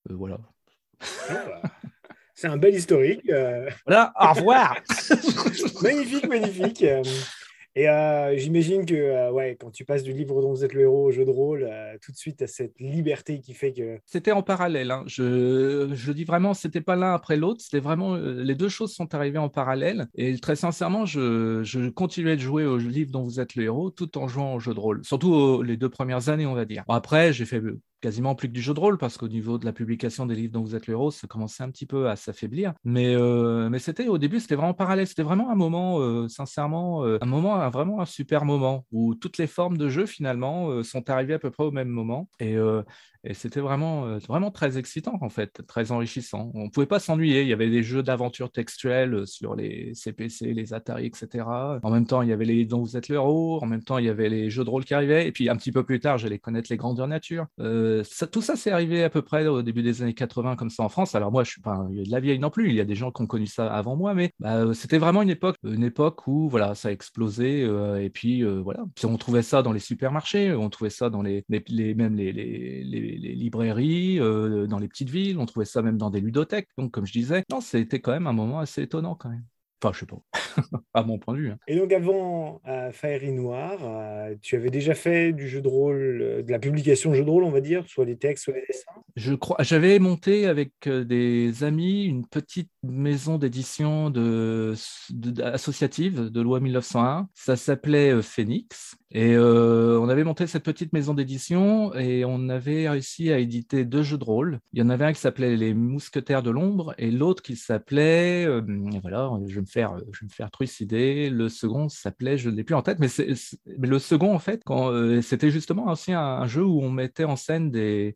voilà. 0.09 0.41
C'est 2.40 2.48
un 2.48 2.56
bel 2.56 2.75
historique. 2.75 3.28
Euh. 3.28 3.69
Voilà, 3.87 4.14
au 4.19 4.32
revoir. 4.32 4.78
magnifique, 5.82 6.26
magnifique. 6.26 6.82
Et 7.76 7.87
euh, 7.87 8.34
j'imagine 8.38 8.87
que 8.87 8.94
euh, 8.94 9.31
ouais, 9.31 9.58
quand 9.60 9.70
tu 9.70 9.84
passes 9.84 10.02
du 10.02 10.14
livre 10.14 10.40
dont 10.40 10.48
vous 10.48 10.64
êtes 10.64 10.72
le 10.72 10.81
héros 10.81 11.08
au 11.08 11.10
jeu 11.10 11.26
de 11.26 11.31
rôle, 11.31 11.70
tout 12.00 12.12
de 12.12 12.16
suite, 12.16 12.38
tu 12.38 12.44
as 12.44 12.46
cette 12.46 12.81
liberté 12.81 13.40
qui 13.40 13.52
fait 13.52 13.75
que... 13.75 13.98
C'était 14.06 14.32
en 14.32 14.42
parallèle. 14.42 14.90
Hein. 14.90 15.04
Je, 15.06 15.90
je, 15.92 16.12
dis 16.12 16.25
vraiment, 16.25 16.54
c'était 16.54 16.81
pas 16.81 16.96
l'un 16.96 17.12
après 17.12 17.37
l'autre. 17.37 17.60
C'était 17.60 17.78
vraiment... 17.78 18.16
les 18.16 18.54
deux 18.54 18.70
choses 18.70 18.94
sont 18.94 19.14
arrivées 19.14 19.37
en 19.37 19.50
parallèle. 19.50 20.08
Et 20.14 20.38
très 20.38 20.56
sincèrement, 20.56 21.04
je, 21.04 21.62
je, 21.62 21.90
continuais 21.90 22.37
de 22.37 22.40
jouer 22.40 22.64
au 22.64 22.78
livre 22.78 23.10
dont 23.10 23.22
vous 23.22 23.38
êtes 23.38 23.54
le 23.54 23.64
héros 23.64 23.90
tout 23.90 24.16
en 24.16 24.28
jouant 24.28 24.54
au 24.54 24.60
jeu 24.60 24.72
de 24.72 24.81
rôle. 24.81 25.04
Surtout 25.04 25.60
les 25.60 25.76
deux 25.76 25.90
premières 25.90 26.31
années, 26.31 26.46
on 26.46 26.54
va 26.54 26.64
dire. 26.64 26.84
après, 26.88 27.34
j'ai 27.34 27.44
fait 27.44 27.60
quasiment 28.00 28.35
plus 28.35 28.49
que 28.49 28.52
du 28.52 28.62
jeu 28.62 28.75
de 28.75 28.81
rôle 28.81 28.99
parce 28.99 29.17
qu'au 29.17 29.29
niveau 29.29 29.58
de 29.58 29.64
la 29.64 29.73
publication 29.73 30.26
des 30.26 30.35
livres 30.35 30.52
dont 30.52 30.62
vous 30.62 30.75
êtes 30.75 30.87
le 30.87 30.93
héros, 30.93 31.11
ça 31.11 31.26
commençait 31.26 31.62
un 31.62 31.70
petit 31.70 31.87
peu 31.87 32.08
à 32.08 32.17
s'affaiblir. 32.17 32.73
Mais, 32.85 33.14
euh, 33.14 33.69
mais 33.69 33.79
c'était 33.79 34.08
au 34.08 34.19
début, 34.19 34.41
c'était 34.41 34.55
vraiment 34.55 34.75
parallèle. 34.75 35.06
C'était 35.06 35.23
vraiment 35.23 35.50
un 35.50 35.55
moment, 35.55 36.00
euh, 36.00 36.29
sincèrement, 36.29 37.05
euh, 37.05 37.19
un 37.20 37.26
moment, 37.26 37.69
vraiment 37.70 38.00
un 38.00 38.06
super 38.06 38.44
moment 38.44 38.87
où 38.93 39.14
toutes 39.14 39.38
les 39.38 39.47
formes 39.47 39.76
de 39.76 39.88
jeu 39.88 40.06
finalement 40.06 40.82
sont 40.82 41.08
arrivées 41.11 41.35
à 41.35 41.38
peu 41.38 41.50
près 41.50 41.64
au 41.64 41.70
même 41.70 41.88
moment. 41.88 42.29
Et, 42.41 42.56
c'était 43.35 43.61
vraiment, 43.61 44.17
vraiment 44.17 44.50
très 44.50 44.79
excitant, 44.79 45.19
en 45.20 45.29
fait, 45.29 45.61
très 45.67 45.93
enrichissant. 45.93 46.50
On 46.55 46.64
ne 46.64 46.70
pouvait 46.70 46.87
pas 46.87 46.99
s'ennuyer. 46.99 47.43
Il 47.43 47.49
y 47.49 47.52
avait 47.52 47.69
des 47.69 47.82
jeux 47.82 48.02
d'aventure 48.02 48.50
textuelle 48.50 49.26
sur 49.26 49.55
les 49.55 49.93
CPC, 49.94 50.55
les 50.55 50.73
Atari, 50.73 51.05
etc. 51.05 51.44
En 51.82 51.91
même 51.91 52.06
temps, 52.06 52.23
il 52.23 52.31
y 52.31 52.32
avait 52.32 52.47
les 52.47 52.64
dont 52.64 52.81
vous 52.81 52.97
êtes 52.97 53.08
le 53.08 53.17
héros. 53.17 53.62
En 53.62 53.67
même 53.67 53.82
temps, 53.82 53.99
il 53.99 54.06
y 54.06 54.08
avait 54.08 54.31
les 54.31 54.49
jeux 54.49 54.64
de 54.64 54.70
rôle 54.70 54.87
qui 54.87 54.94
arrivaient. 54.94 55.26
Et 55.26 55.32
puis, 55.32 55.50
un 55.50 55.56
petit 55.56 55.70
peu 55.70 55.85
plus 55.85 56.00
tard, 56.00 56.17
j'allais 56.17 56.38
connaître 56.38 56.69
les 56.70 56.79
grandeurs 56.79 57.08
nature. 57.08 57.47
Euh, 57.61 57.89
tout 58.31 58.42
ça, 58.42 58.56
c'est 58.56 58.70
arrivé 58.70 59.04
à 59.04 59.10
peu 59.10 59.22
près 59.22 59.46
au 59.46 59.62
début 59.62 59.82
des 59.82 60.02
années 60.02 60.14
80, 60.14 60.56
comme 60.56 60.70
ça 60.70 60.82
en 60.82 60.88
France. 60.88 61.14
Alors, 61.14 61.32
moi, 61.32 61.44
je 61.44 61.50
suis 61.50 61.60
pas 61.60 61.87
de 61.90 62.10
la 62.10 62.20
vieille 62.20 62.38
non 62.38 62.50
plus. 62.50 62.69
Il 62.69 62.75
y 62.75 62.81
a 62.81 62.84
des 62.84 62.94
gens 62.94 63.10
qui 63.10 63.22
ont 63.22 63.26
connu 63.26 63.46
ça 63.46 63.72
avant 63.72 63.96
moi, 63.96 64.14
mais 64.14 64.32
bah, 64.38 64.75
c'était 64.75 64.98
vraiment 64.98 65.22
une 65.22 65.31
époque, 65.31 65.56
une 65.64 65.84
époque 65.84 66.26
où 66.26 66.48
voilà, 66.48 66.75
ça 66.75 66.88
a 66.88 66.92
explosé. 66.92 67.62
et 68.00 68.10
puis, 68.10 68.42
voilà. 68.42 68.84
Puis, 68.94 69.06
on 69.06 69.16
trouvait 69.16 69.42
ça 69.42 69.62
dans 69.62 69.72
les 69.72 69.81
supermarchés, 69.81 70.54
on 70.54 70.70
trouvait 70.70 70.90
ça 70.90 71.10
dans 71.10 71.22
les, 71.22 71.44
les, 71.48 71.94
même 71.94 72.16
les, 72.16 72.32
librairies, 73.34 74.20
euh, 74.20 74.66
dans 74.66 74.78
les 74.78 74.88
petites 74.88 75.10
villes, 75.10 75.38
on 75.38 75.46
trouvait 75.46 75.64
ça 75.64 75.82
même 75.82 75.98
dans 75.98 76.10
des 76.10 76.20
ludothèques. 76.20 76.69
Donc, 76.78 76.90
comme 76.92 77.06
je 77.06 77.12
disais, 77.12 77.44
non, 77.50 77.60
c'était 77.60 78.00
quand 78.00 78.12
même 78.12 78.26
un 78.26 78.32
moment 78.32 78.60
assez 78.60 78.82
étonnant 78.82 79.14
quand 79.14 79.31
même. 79.31 79.44
Enfin, 79.82 79.94
je 79.94 80.00
sais 80.00 80.06
pas, 80.06 80.21
à 80.94 81.03
mon 81.03 81.19
point 81.19 81.35
de 81.35 81.38
vue. 81.41 81.50
Hein. 81.50 81.59
Et 81.67 81.77
donc, 81.77 81.91
avant 81.93 82.61
euh, 82.69 82.93
Fairy 82.93 83.32
Noir, 83.32 83.79
euh, 83.82 84.35
tu 84.43 84.56
avais 84.56 84.69
déjà 84.69 84.94
fait 84.94 85.32
du 85.32 85.49
jeu 85.49 85.62
de 85.62 85.69
rôle, 85.69 86.21
euh, 86.21 86.43
de 86.43 86.53
la 86.53 86.59
publication 86.59 87.11
de 87.11 87.17
jeu 87.17 87.25
de 87.25 87.31
rôle, 87.31 87.44
on 87.44 87.50
va 87.50 87.62
dire, 87.62 87.85
soit 87.88 88.05
les 88.05 88.17
textes, 88.17 88.44
soit 88.44 88.55
les 88.55 88.67
dessins? 88.67 88.91
Je 89.17 89.32
crois, 89.35 89.56
j'avais 89.61 89.99
monté 89.99 90.47
avec 90.47 90.87
des 90.87 91.65
amis 91.65 92.05
une 92.05 92.27
petite 92.27 92.71
maison 92.82 93.38
d'édition 93.38 94.11
de, 94.11 94.75
associative 95.43 96.31
de 96.31 96.41
loi 96.43 96.61
1901. 96.61 97.29
Ça 97.33 97.56
s'appelait 97.56 98.21
Phoenix. 98.21 98.97
Et 99.12 99.37
on 99.38 100.09
avait 100.09 100.25
monté 100.25 100.47
cette 100.47 100.64
petite 100.64 100.93
maison 100.93 101.14
d'édition 101.14 101.95
et 101.95 102.25
on 102.25 102.49
avait 102.49 102.88
réussi 102.88 103.33
à 103.33 103.38
éditer 103.38 103.85
deux 103.85 104.02
jeux 104.02 104.19
de 104.19 104.25
rôle. 104.25 104.61
Il 104.73 104.79
y 104.79 104.83
en 104.83 104.90
avait 104.90 105.05
un 105.05 105.12
qui 105.12 105.21
s'appelait 105.21 105.57
Les 105.57 105.75
Mousquetaires 105.75 106.43
de 106.43 106.50
l'ombre 106.50 106.95
et 106.99 107.11
l'autre 107.11 107.43
qui 107.43 107.57
s'appelait, 107.57 108.47
voilà, 109.02 109.31
je 109.47 109.61
me 109.61 109.67
faire, 109.67 109.93
euh, 109.93 110.00
je 110.12 110.21
vais 110.21 110.26
me 110.26 110.33
faire 110.33 110.50
trucider. 110.50 111.31
Le 111.31 111.49
second 111.49 111.88
s'appelait, 111.88 112.38
je 112.38 112.50
ne 112.50 112.57
l'ai 112.57 112.64
plus 112.64 112.75
en 112.75 112.83
tête, 112.83 112.99
mais, 112.99 113.09
le 113.79 113.99
second, 113.99 114.35
en 114.35 114.38
fait, 114.38 114.62
euh, 114.71 115.23
c'était 115.23 115.50
justement 115.50 115.90
aussi 115.90 116.12
un, 116.12 116.47
jeu 116.47 116.64
où 116.64 116.81
on 116.83 116.90
mettait 116.90 117.25
en 117.25 117.37
scène 117.37 117.71
des, 117.71 118.14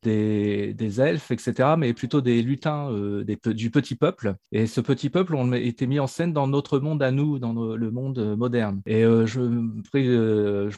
elfes, 1.01 1.31
etc., 1.31 1.75
mais 1.79 1.93
plutôt 1.93 2.21
des 2.21 2.43
lutins 2.43 2.91
euh, 2.91 3.25
du 3.47 3.71
petit 3.71 3.95
peuple. 3.95 4.35
Et 4.53 4.67
ce 4.67 4.81
petit 4.81 5.11
peuple, 5.11 5.35
on 5.35 5.53
était 5.53 5.87
mis 5.87 6.01
en 6.01 6.07
scène 6.07 6.33
dans 6.33 6.47
notre 6.47 6.79
monde 6.79 7.03
à 7.03 7.11
nous, 7.11 7.39
dans 7.39 7.53
le 7.53 7.91
monde 7.91 8.37
moderne. 8.37 8.81
Et 8.87 9.03
je 9.03 9.41
me 9.41 9.83
prie, 9.83 10.09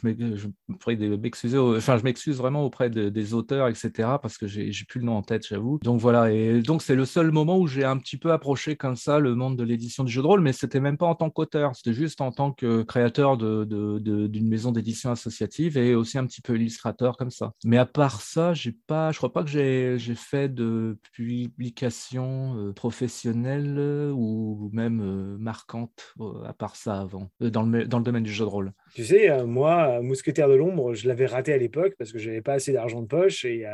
je 0.06 1.16
m'excuser, 1.16 1.58
enfin, 1.58 1.98
je 1.98 2.04
m'excuse 2.04 2.36
vraiment 2.36 2.64
auprès 2.64 2.90
des 2.90 3.34
auteurs, 3.34 3.68
etc., 3.68 3.90
parce 4.20 4.38
que 4.38 4.46
j'ai 4.46 4.70
plus 4.88 5.00
le 5.00 5.06
nom 5.06 5.16
en 5.16 5.22
tête, 5.22 5.46
j'avoue. 5.46 5.78
Donc 5.82 6.00
voilà, 6.00 6.32
et 6.32 6.60
donc 6.62 6.82
c'est 6.82 6.94
le 6.94 7.04
seul 7.04 7.30
moment 7.30 7.58
où 7.58 7.66
j'ai 7.66 7.84
un 7.84 7.98
petit 7.98 8.16
peu 8.16 8.32
approché 8.32 8.76
comme 8.76 8.96
ça 8.96 9.18
le 9.18 9.34
monde 9.34 9.56
de 9.56 9.64
l'édition 9.64 10.04
du 10.04 10.12
jeu 10.12 10.22
de 10.22 10.26
rôle, 10.26 10.40
mais 10.40 10.52
c'était 10.52 10.80
même 10.80 10.96
pas 10.96 11.06
en 11.06 11.14
tant 11.14 11.30
qu'auteur, 11.30 11.74
c'était 11.76 11.94
juste 11.94 12.20
en 12.20 12.32
tant 12.32 12.52
que 12.52 12.82
créateur 12.82 13.36
d'une 13.36 14.48
maison 14.48 14.72
d'édition 14.72 15.10
associative 15.10 15.76
et 15.76 15.94
aussi 15.94 16.18
un 16.18 16.26
petit 16.26 16.40
peu 16.40 16.56
illustrateur 16.56 17.16
comme 17.16 17.30
ça. 17.30 17.52
Mais 17.64 17.78
à 17.78 17.86
part 17.86 18.20
ça, 18.20 18.54
j'ai 18.54 18.72
pas, 18.72 19.12
je 19.12 19.18
crois 19.18 19.32
pas 19.32 19.44
que 19.44 19.50
j'ai 19.50 20.14
fait 20.14 20.48
de 20.48 20.98
publication 21.12 22.56
euh, 22.56 22.72
professionnelle 22.72 23.76
euh, 23.78 24.12
ou 24.12 24.70
même 24.72 25.00
euh, 25.00 25.36
marquante 25.38 26.14
à 26.44 26.52
part 26.52 26.76
ça 26.76 27.00
avant, 27.00 27.30
dans 27.40 27.62
le, 27.62 27.86
dans 27.86 27.98
le 27.98 28.04
domaine 28.04 28.22
du 28.22 28.32
jeu 28.32 28.44
de 28.44 28.50
rôle. 28.50 28.72
Tu 28.96 29.04
sais, 29.04 29.44
moi, 29.44 30.00
Mousquetaire 30.00 30.48
de 30.48 30.54
l'ombre, 30.54 30.94
je 30.94 31.06
l'avais 31.06 31.26
raté 31.26 31.52
à 31.52 31.58
l'époque 31.58 31.92
parce 31.98 32.12
que 32.12 32.18
je 32.18 32.30
n'avais 32.30 32.40
pas 32.40 32.54
assez 32.54 32.72
d'argent 32.72 33.02
de 33.02 33.06
poche 33.06 33.44
et 33.44 33.66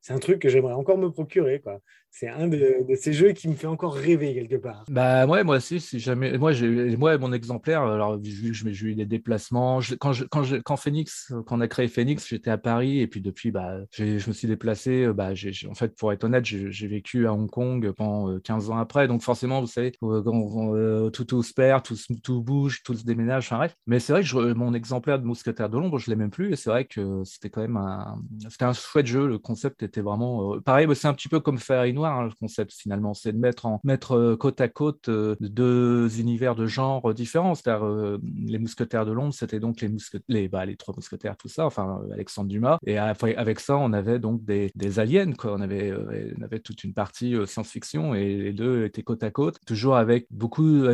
c'est 0.00 0.12
un 0.12 0.20
truc 0.20 0.38
que 0.38 0.48
j'aimerais 0.48 0.74
encore 0.74 0.98
me 0.98 1.10
procurer. 1.10 1.58
Quoi 1.58 1.80
c'est 2.10 2.28
un 2.28 2.48
de, 2.48 2.84
ces 2.96 3.12
jeux 3.12 3.32
qui 3.32 3.48
me 3.48 3.54
fait 3.54 3.66
encore 3.66 3.94
rêver 3.94 4.34
quelque 4.34 4.56
part. 4.56 4.84
Bah 4.88 5.26
ouais, 5.26 5.44
moi 5.44 5.56
aussi, 5.56 5.78
si 5.78 6.00
jamais. 6.00 6.36
Moi, 6.36 6.52
j'ai 6.52 6.96
moi 6.96 7.16
mon 7.18 7.32
exemplaire. 7.32 7.82
Alors 7.82 8.18
vu 8.18 8.52
que 8.52 8.72
j'ai 8.72 8.86
eu 8.86 8.94
des 8.94 9.06
déplacements, 9.06 9.80
quand 10.00 10.12
quand, 10.30 10.42
quand 10.64 10.76
Phoenix, 10.76 11.32
quand 11.46 11.58
on 11.58 11.60
a 11.60 11.68
créé 11.68 11.86
Phoenix, 11.86 12.26
j'étais 12.26 12.50
à 12.50 12.58
Paris 12.58 13.00
et 13.00 13.06
puis 13.06 13.20
depuis, 13.20 13.50
bah, 13.50 13.78
je 13.92 14.04
me 14.04 14.32
suis 14.32 14.48
déplacé. 14.48 15.04
Euh, 15.04 15.12
bah, 15.12 15.30
en 15.68 15.74
fait, 15.74 15.94
pour 15.96 16.12
être 16.12 16.24
honnête, 16.24 16.44
j'ai 16.44 16.86
vécu 16.86 17.26
à 17.26 17.32
Hong 17.32 17.48
Kong 17.48 17.92
pendant 17.92 18.38
15 18.40 18.68
euh, 18.68 18.72
ans 18.72 18.78
après. 18.78 19.06
Donc 19.06 19.22
forcément, 19.22 19.60
vous 19.60 19.66
savez, 19.66 19.92
euh, 20.02 21.10
tout, 21.10 21.24
tout 21.24 21.42
se 21.42 21.54
perd, 21.54 21.84
tout, 21.84 21.96
tout 22.22 22.42
bouge, 22.42 22.82
tout 22.82 22.94
se 22.94 23.04
déménage. 23.04 23.46
Enfin 23.46 23.58
bref. 23.58 23.76
Mais 23.86 24.00
c'est 24.00 24.12
vrai 24.12 24.22
que 24.22 24.52
mon 24.54 24.67
exemplaire 24.74 25.18
de 25.18 25.24
Mousquetaire 25.24 25.68
de 25.68 25.78
l'ombre, 25.78 25.98
je 25.98 26.10
l'ai 26.10 26.16
même 26.16 26.30
plus. 26.30 26.52
Et 26.52 26.56
c'est 26.56 26.70
vrai 26.70 26.84
que 26.84 27.22
c'était 27.24 27.50
quand 27.50 27.60
même 27.60 27.76
un, 27.76 28.16
c'était 28.48 28.64
un 28.64 28.72
chouette 28.72 29.06
jeu. 29.06 29.26
Le 29.26 29.38
concept 29.38 29.82
était 29.82 30.00
vraiment 30.00 30.60
pareil. 30.60 30.86
C'est 30.94 31.08
un 31.08 31.14
petit 31.14 31.28
peu 31.28 31.40
comme 31.40 31.58
Fairy 31.58 31.92
Noir 31.92 32.08
Hein, 32.18 32.24
le 32.24 32.34
concept 32.38 32.72
finalement, 32.72 33.14
c'est 33.14 33.32
de 33.32 33.38
mettre, 33.38 33.66
en, 33.66 33.80
mettre 33.84 34.12
euh, 34.12 34.36
côte 34.36 34.60
à 34.60 34.68
côte 34.68 35.08
euh, 35.08 35.36
deux 35.40 36.20
univers 36.20 36.54
de 36.54 36.66
genre 36.66 37.14
différents. 37.14 37.54
C'est-à-dire 37.54 37.86
euh, 37.86 38.18
les 38.46 38.58
mousquetaires 38.58 39.06
de 39.06 39.12
l'ombre, 39.12 39.34
c'était 39.34 39.60
donc 39.60 39.80
les, 39.80 39.90
les, 40.28 40.48
bah, 40.48 40.64
les 40.66 40.76
trois 40.76 40.94
mousquetaires, 40.94 41.36
tout 41.36 41.48
ça, 41.48 41.66
enfin 41.66 42.00
Alexandre 42.12 42.48
Dumas. 42.48 42.78
Et 42.86 42.98
avec 42.98 43.60
ça, 43.60 43.76
on 43.76 43.92
avait 43.92 44.18
donc 44.18 44.44
des, 44.44 44.70
des 44.74 44.98
aliens, 44.98 45.32
quoi. 45.32 45.54
On 45.54 45.60
avait, 45.60 45.92
on 46.38 46.42
avait 46.42 46.60
toute 46.60 46.84
une 46.84 46.94
partie 46.94 47.34
science-fiction 47.46 48.14
et 48.14 48.36
les 48.36 48.52
deux 48.52 48.84
étaient 48.84 49.02
côte 49.02 49.22
à 49.22 49.30
côte, 49.30 49.58
toujours 49.66 49.96
avec 49.96 50.26
beaucoup, 50.30 50.84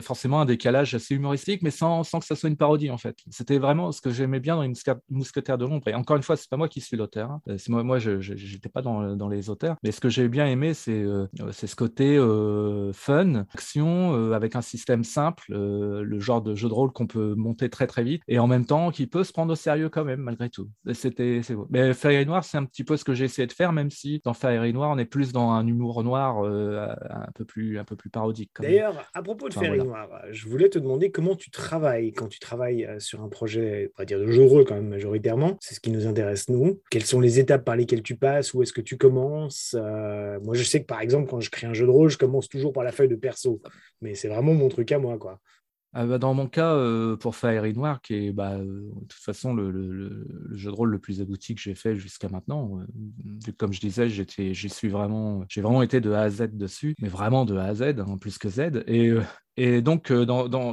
forcément 0.00 0.40
un 0.40 0.44
décalage 0.44 0.94
assez 0.94 1.14
humoristique, 1.14 1.62
mais 1.62 1.70
sans, 1.70 2.04
sans 2.04 2.20
que 2.20 2.26
ça 2.26 2.36
soit 2.36 2.48
une 2.48 2.53
parodie 2.56 2.90
en 2.90 2.98
fait. 2.98 3.16
C'était 3.30 3.58
vraiment 3.58 3.92
ce 3.92 4.00
que 4.00 4.10
j'aimais 4.10 4.40
bien 4.40 4.56
dans 4.56 4.62
les 4.62 4.72
mousquetaires 5.10 5.58
de 5.58 5.64
l'ombre. 5.64 5.88
Et 5.88 5.94
encore 5.94 6.16
une 6.16 6.22
fois, 6.22 6.36
c'est 6.36 6.48
pas 6.48 6.56
moi 6.56 6.68
qui 6.68 6.80
suis 6.80 6.96
l'auteur. 6.96 7.30
Hein. 7.30 7.56
Moi, 7.68 7.82
moi 7.82 7.98
je 7.98 8.12
n'étais 8.52 8.68
pas 8.68 8.82
dans, 8.82 9.16
dans 9.16 9.28
les 9.28 9.50
auteurs, 9.50 9.76
mais 9.82 9.92
ce 9.92 10.00
que 10.00 10.08
j'ai 10.08 10.28
bien 10.28 10.46
aimé, 10.46 10.74
c'est 10.74 11.02
euh, 11.02 11.26
ce 11.52 11.74
côté 11.76 12.16
euh, 12.16 12.92
fun, 12.92 13.46
action, 13.54 14.14
euh, 14.14 14.32
avec 14.32 14.56
un 14.56 14.62
système 14.62 15.04
simple, 15.04 15.44
le 15.48 16.18
genre 16.20 16.42
de 16.42 16.54
jeu 16.54 16.68
de 16.68 16.74
rôle 16.74 16.92
qu'on 16.92 17.06
peut 17.06 17.34
monter 17.34 17.68
très 17.70 17.86
très 17.86 18.02
vite, 18.02 18.22
et 18.28 18.38
en 18.38 18.46
même 18.46 18.66
temps 18.66 18.90
qui 18.90 19.06
peut 19.06 19.24
se 19.24 19.32
prendre 19.32 19.52
au 19.52 19.56
sérieux 19.56 19.88
quand 19.88 20.04
même, 20.04 20.20
malgré 20.20 20.50
tout. 20.50 20.68
C'était, 20.92 21.40
Mais 21.70 21.94
Fairy 21.94 22.26
Noir, 22.26 22.44
c'est 22.44 22.58
un 22.58 22.64
petit 22.64 22.84
peu 22.84 22.96
ce 22.96 23.04
que 23.04 23.14
j'ai 23.14 23.24
essayé 23.24 23.46
de 23.46 23.52
faire, 23.52 23.72
même 23.72 23.90
si 23.90 24.20
dans 24.24 24.34
Fairy 24.34 24.72
Noir, 24.72 24.90
on 24.90 24.98
est 24.98 25.04
plus 25.04 25.32
dans 25.32 25.50
un 25.50 25.66
humour 25.66 26.02
noir 26.04 26.44
un, 26.44 27.32
peu 27.34 27.44
plus, 27.44 27.78
un 27.78 27.84
peu 27.84 27.96
plus 27.96 28.10
parodique. 28.10 28.50
D'ailleurs, 28.60 29.10
à 29.14 29.22
propos 29.22 29.48
de 29.48 29.54
Fairy 29.54 29.78
Noir, 29.78 30.08
je 30.30 30.48
voulais 30.48 30.68
te 30.68 30.78
demander 30.78 31.10
comment 31.10 31.36
tu 31.36 31.50
travailles 31.50 32.12
quand 32.12 32.28
tu 32.28 32.38
travailles 32.44 32.88
sur 32.98 33.22
un 33.22 33.28
projet, 33.28 33.90
on 33.96 34.02
va 34.02 34.04
dire 34.04 34.18
de 34.18 34.30
jeu 34.30 34.44
quand 34.64 34.74
même 34.74 34.88
majoritairement. 34.88 35.56
C'est 35.60 35.74
ce 35.74 35.80
qui 35.80 35.90
nous 35.90 36.06
intéresse 36.06 36.48
nous. 36.48 36.80
Quelles 36.90 37.04
sont 37.04 37.20
les 37.20 37.40
étapes 37.40 37.64
par 37.64 37.76
lesquelles 37.76 38.02
tu 38.02 38.16
passes? 38.16 38.54
Où 38.54 38.62
est-ce 38.62 38.72
que 38.72 38.80
tu 38.80 38.96
commences? 38.96 39.74
Euh, 39.78 40.38
moi, 40.40 40.54
je 40.54 40.62
sais 40.62 40.80
que 40.80 40.86
par 40.86 41.00
exemple, 41.00 41.28
quand 41.28 41.40
je 41.40 41.50
crée 41.50 41.66
un 41.66 41.74
jeu 41.74 41.86
de 41.86 41.90
rôle, 41.90 42.10
je 42.10 42.18
commence 42.18 42.48
toujours 42.48 42.72
par 42.72 42.84
la 42.84 42.92
feuille 42.92 43.08
de 43.08 43.16
perso. 43.16 43.60
Mais 44.00 44.14
c'est 44.14 44.28
vraiment 44.28 44.54
mon 44.54 44.68
truc 44.68 44.92
à 44.92 44.98
moi, 44.98 45.18
quoi. 45.18 45.40
Ah 45.96 46.06
bah, 46.06 46.18
dans 46.18 46.34
mon 46.34 46.48
cas, 46.48 46.74
euh, 46.74 47.16
pour 47.16 47.36
Fairy 47.36 47.72
Noir, 47.72 48.02
qui 48.02 48.26
est 48.26 48.32
bah, 48.32 48.54
euh, 48.54 48.64
de 48.64 49.06
toute 49.06 49.12
façon 49.12 49.54
le, 49.54 50.26
jeu 50.52 50.70
de 50.70 50.74
rôle 50.74 50.90
le 50.90 50.98
plus 50.98 51.20
abouti 51.20 51.54
que 51.54 51.60
j'ai 51.60 51.76
fait 51.76 51.94
jusqu'à 51.94 52.28
maintenant, 52.28 52.80
comme 53.58 53.72
je 53.72 53.78
disais, 53.78 54.08
j'y 54.08 54.68
suis 54.68 54.88
vraiment, 54.88 55.44
j'ai 55.48 55.60
vraiment 55.60 55.82
été 55.82 56.00
de 56.00 56.10
A 56.10 56.22
à 56.22 56.30
Z 56.30 56.48
dessus, 56.52 56.96
mais 57.00 57.08
vraiment 57.08 57.44
de 57.44 57.56
A 57.56 57.66
à 57.66 57.74
Z, 57.74 57.82
hein, 57.82 58.18
plus 58.20 58.38
que 58.38 58.48
Z. 58.48 58.82
Et 58.88 59.12
et 59.56 59.82
donc, 59.82 60.10
euh, 60.10 60.26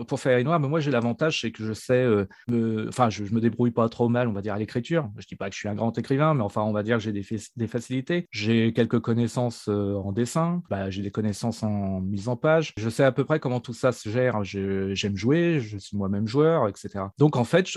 pour 0.06 0.20
faire 0.20 0.44
noir, 0.44 0.60
moi 0.60 0.80
j'ai 0.80 0.92
l'avantage, 0.92 1.42
c'est 1.42 1.52
que 1.52 1.64
je 1.64 1.74
sais, 1.74 2.04
euh, 2.04 2.88
enfin, 2.88 3.10
je, 3.10 3.24
me 3.24 3.40
débrouille 3.40 3.72
pas 3.72 3.88
trop 3.90 4.10
mal, 4.10 4.28
on 4.28 4.34
va 4.34 4.42
dire, 4.42 4.54
à 4.54 4.58
l'écriture. 4.58 5.10
Je 5.18 5.28
dis 5.28 5.36
pas 5.36 5.50
que 5.50 5.56
je 5.56 5.60
suis 5.60 5.70
un 5.70 5.76
grand 5.76 5.96
écrivain, 5.98 6.34
mais 6.34 6.42
enfin, 6.42 6.62
on 6.64 6.72
va 6.72 6.82
dire 6.84 6.98
que 6.98 7.04
j'ai 7.04 7.12
des, 7.12 7.68
facilités. 7.68 8.28
J'ai 8.32 8.74
quelques 8.74 9.00
connaissances 9.00 9.68
euh, 9.70 9.96
en 9.96 10.12
dessin, 10.12 10.64
bah, 10.70 10.90
j'ai 10.90 11.04
des 11.04 11.12
connaissances 11.12 11.64
en 11.64 12.02
mise 12.02 12.28
en 12.28 12.36
page. 12.36 12.74
Je 12.78 12.90
sais 12.90 13.04
à 13.04 13.12
peu 13.12 13.24
près 13.24 13.40
comment 13.40 13.60
tout 13.60 13.74
ça 13.74 13.92
se 13.92 14.10
gère. 14.10 14.44
J'aime 14.44 15.16
jouer, 15.16 15.60
je 15.60 15.78
suis 15.78 15.96
moi-même 15.96 16.28
joueur, 16.28 16.68
etc. 16.68 17.06
Donc, 17.18 17.38
en 17.38 17.44
fait, 17.44 17.68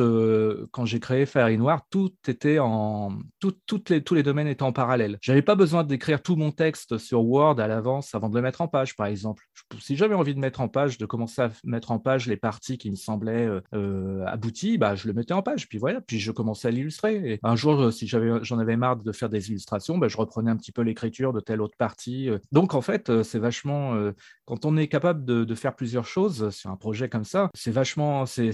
quand 0.71 0.87
j'ai 0.87 1.01
créé 1.01 1.27
Fairy 1.27 1.59
Noir, 1.59 1.83
tout 1.91 2.13
était 2.27 2.59
en, 2.59 3.19
tous 3.41 4.15
les 4.15 4.23
domaines 4.23 4.49
étaient 4.49 4.63
en 4.63 4.73
parallèle. 4.73 5.19
J'avais 5.21 5.43
pas 5.43 5.55
besoin 5.55 5.85
d'écrire 5.85 6.23
tout 6.23 6.37
mon 6.37 6.51
texte 6.51 6.99
sur 6.99 7.25
Word 7.25 7.61
à 7.61 7.69
l'avance 7.69 8.15
avant 8.15 8.31
de 8.31 8.37
le 8.37 8.43
mettre 8.43 8.63
en 8.63 8.69
page, 8.69 8.97
par 8.97 9.07
exemple. 9.07 9.45
Si 9.81 9.97
j'avais 9.97 10.15
envie 10.15 10.35
de 10.35 10.41
mettre 10.41 10.61
en 10.61 10.69
page 10.69 10.94
de 10.99 11.07
commencer 11.07 11.43
à 11.43 11.51
mettre 11.65 11.91
en 11.91 11.99
page 11.99 12.27
les 12.27 12.37
parties 12.37 12.79
qui 12.79 12.91
me 12.91 12.97
semblaient 12.97 13.47
euh, 13.47 13.61
euh, 13.75 14.25
abouties, 14.27 14.79
bah, 14.79 14.95
je 14.95 15.07
le 15.07 15.15
mettais 15.15 15.35
en 15.35 15.43
page. 15.43 15.69
Puis 15.69 15.79
voilà, 15.79 16.01
puis 16.01 16.19
je 16.19 16.33
commençais 16.33 16.69
à 16.69 16.71
l'illustrer. 16.71 17.39
un 17.43 17.57
jour, 17.57 17.81
euh, 17.81 17.91
si 17.91 18.07
j'en 18.07 18.59
avais 18.59 18.77
marre 18.77 18.97
de 18.97 19.13
faire 19.13 19.29
des 19.29 19.51
illustrations, 19.51 19.99
bah, 19.99 20.09
je 20.09 20.17
reprenais 20.17 20.51
un 20.51 20.57
petit 20.57 20.73
peu 20.73 20.83
l'écriture 20.83 21.33
de 21.33 21.41
telle 21.41 21.61
autre 21.61 21.77
partie. 21.77 22.29
Donc 22.53 22.75
en 22.75 22.81
fait, 22.81 23.23
c'est 23.23 23.39
vachement, 23.39 23.97
quand 24.45 24.65
on 24.65 24.77
est 24.77 24.89
capable 24.89 25.25
de, 25.25 25.55
faire 25.55 25.77
plusieurs 25.77 26.05
choses 26.05 26.51
sur 26.51 26.71
un 26.71 26.77
projet 26.77 27.09
comme 27.09 27.25
ça, 27.25 27.49
c'est 27.55 27.71
vachement, 27.71 28.27
c'est 28.27 28.53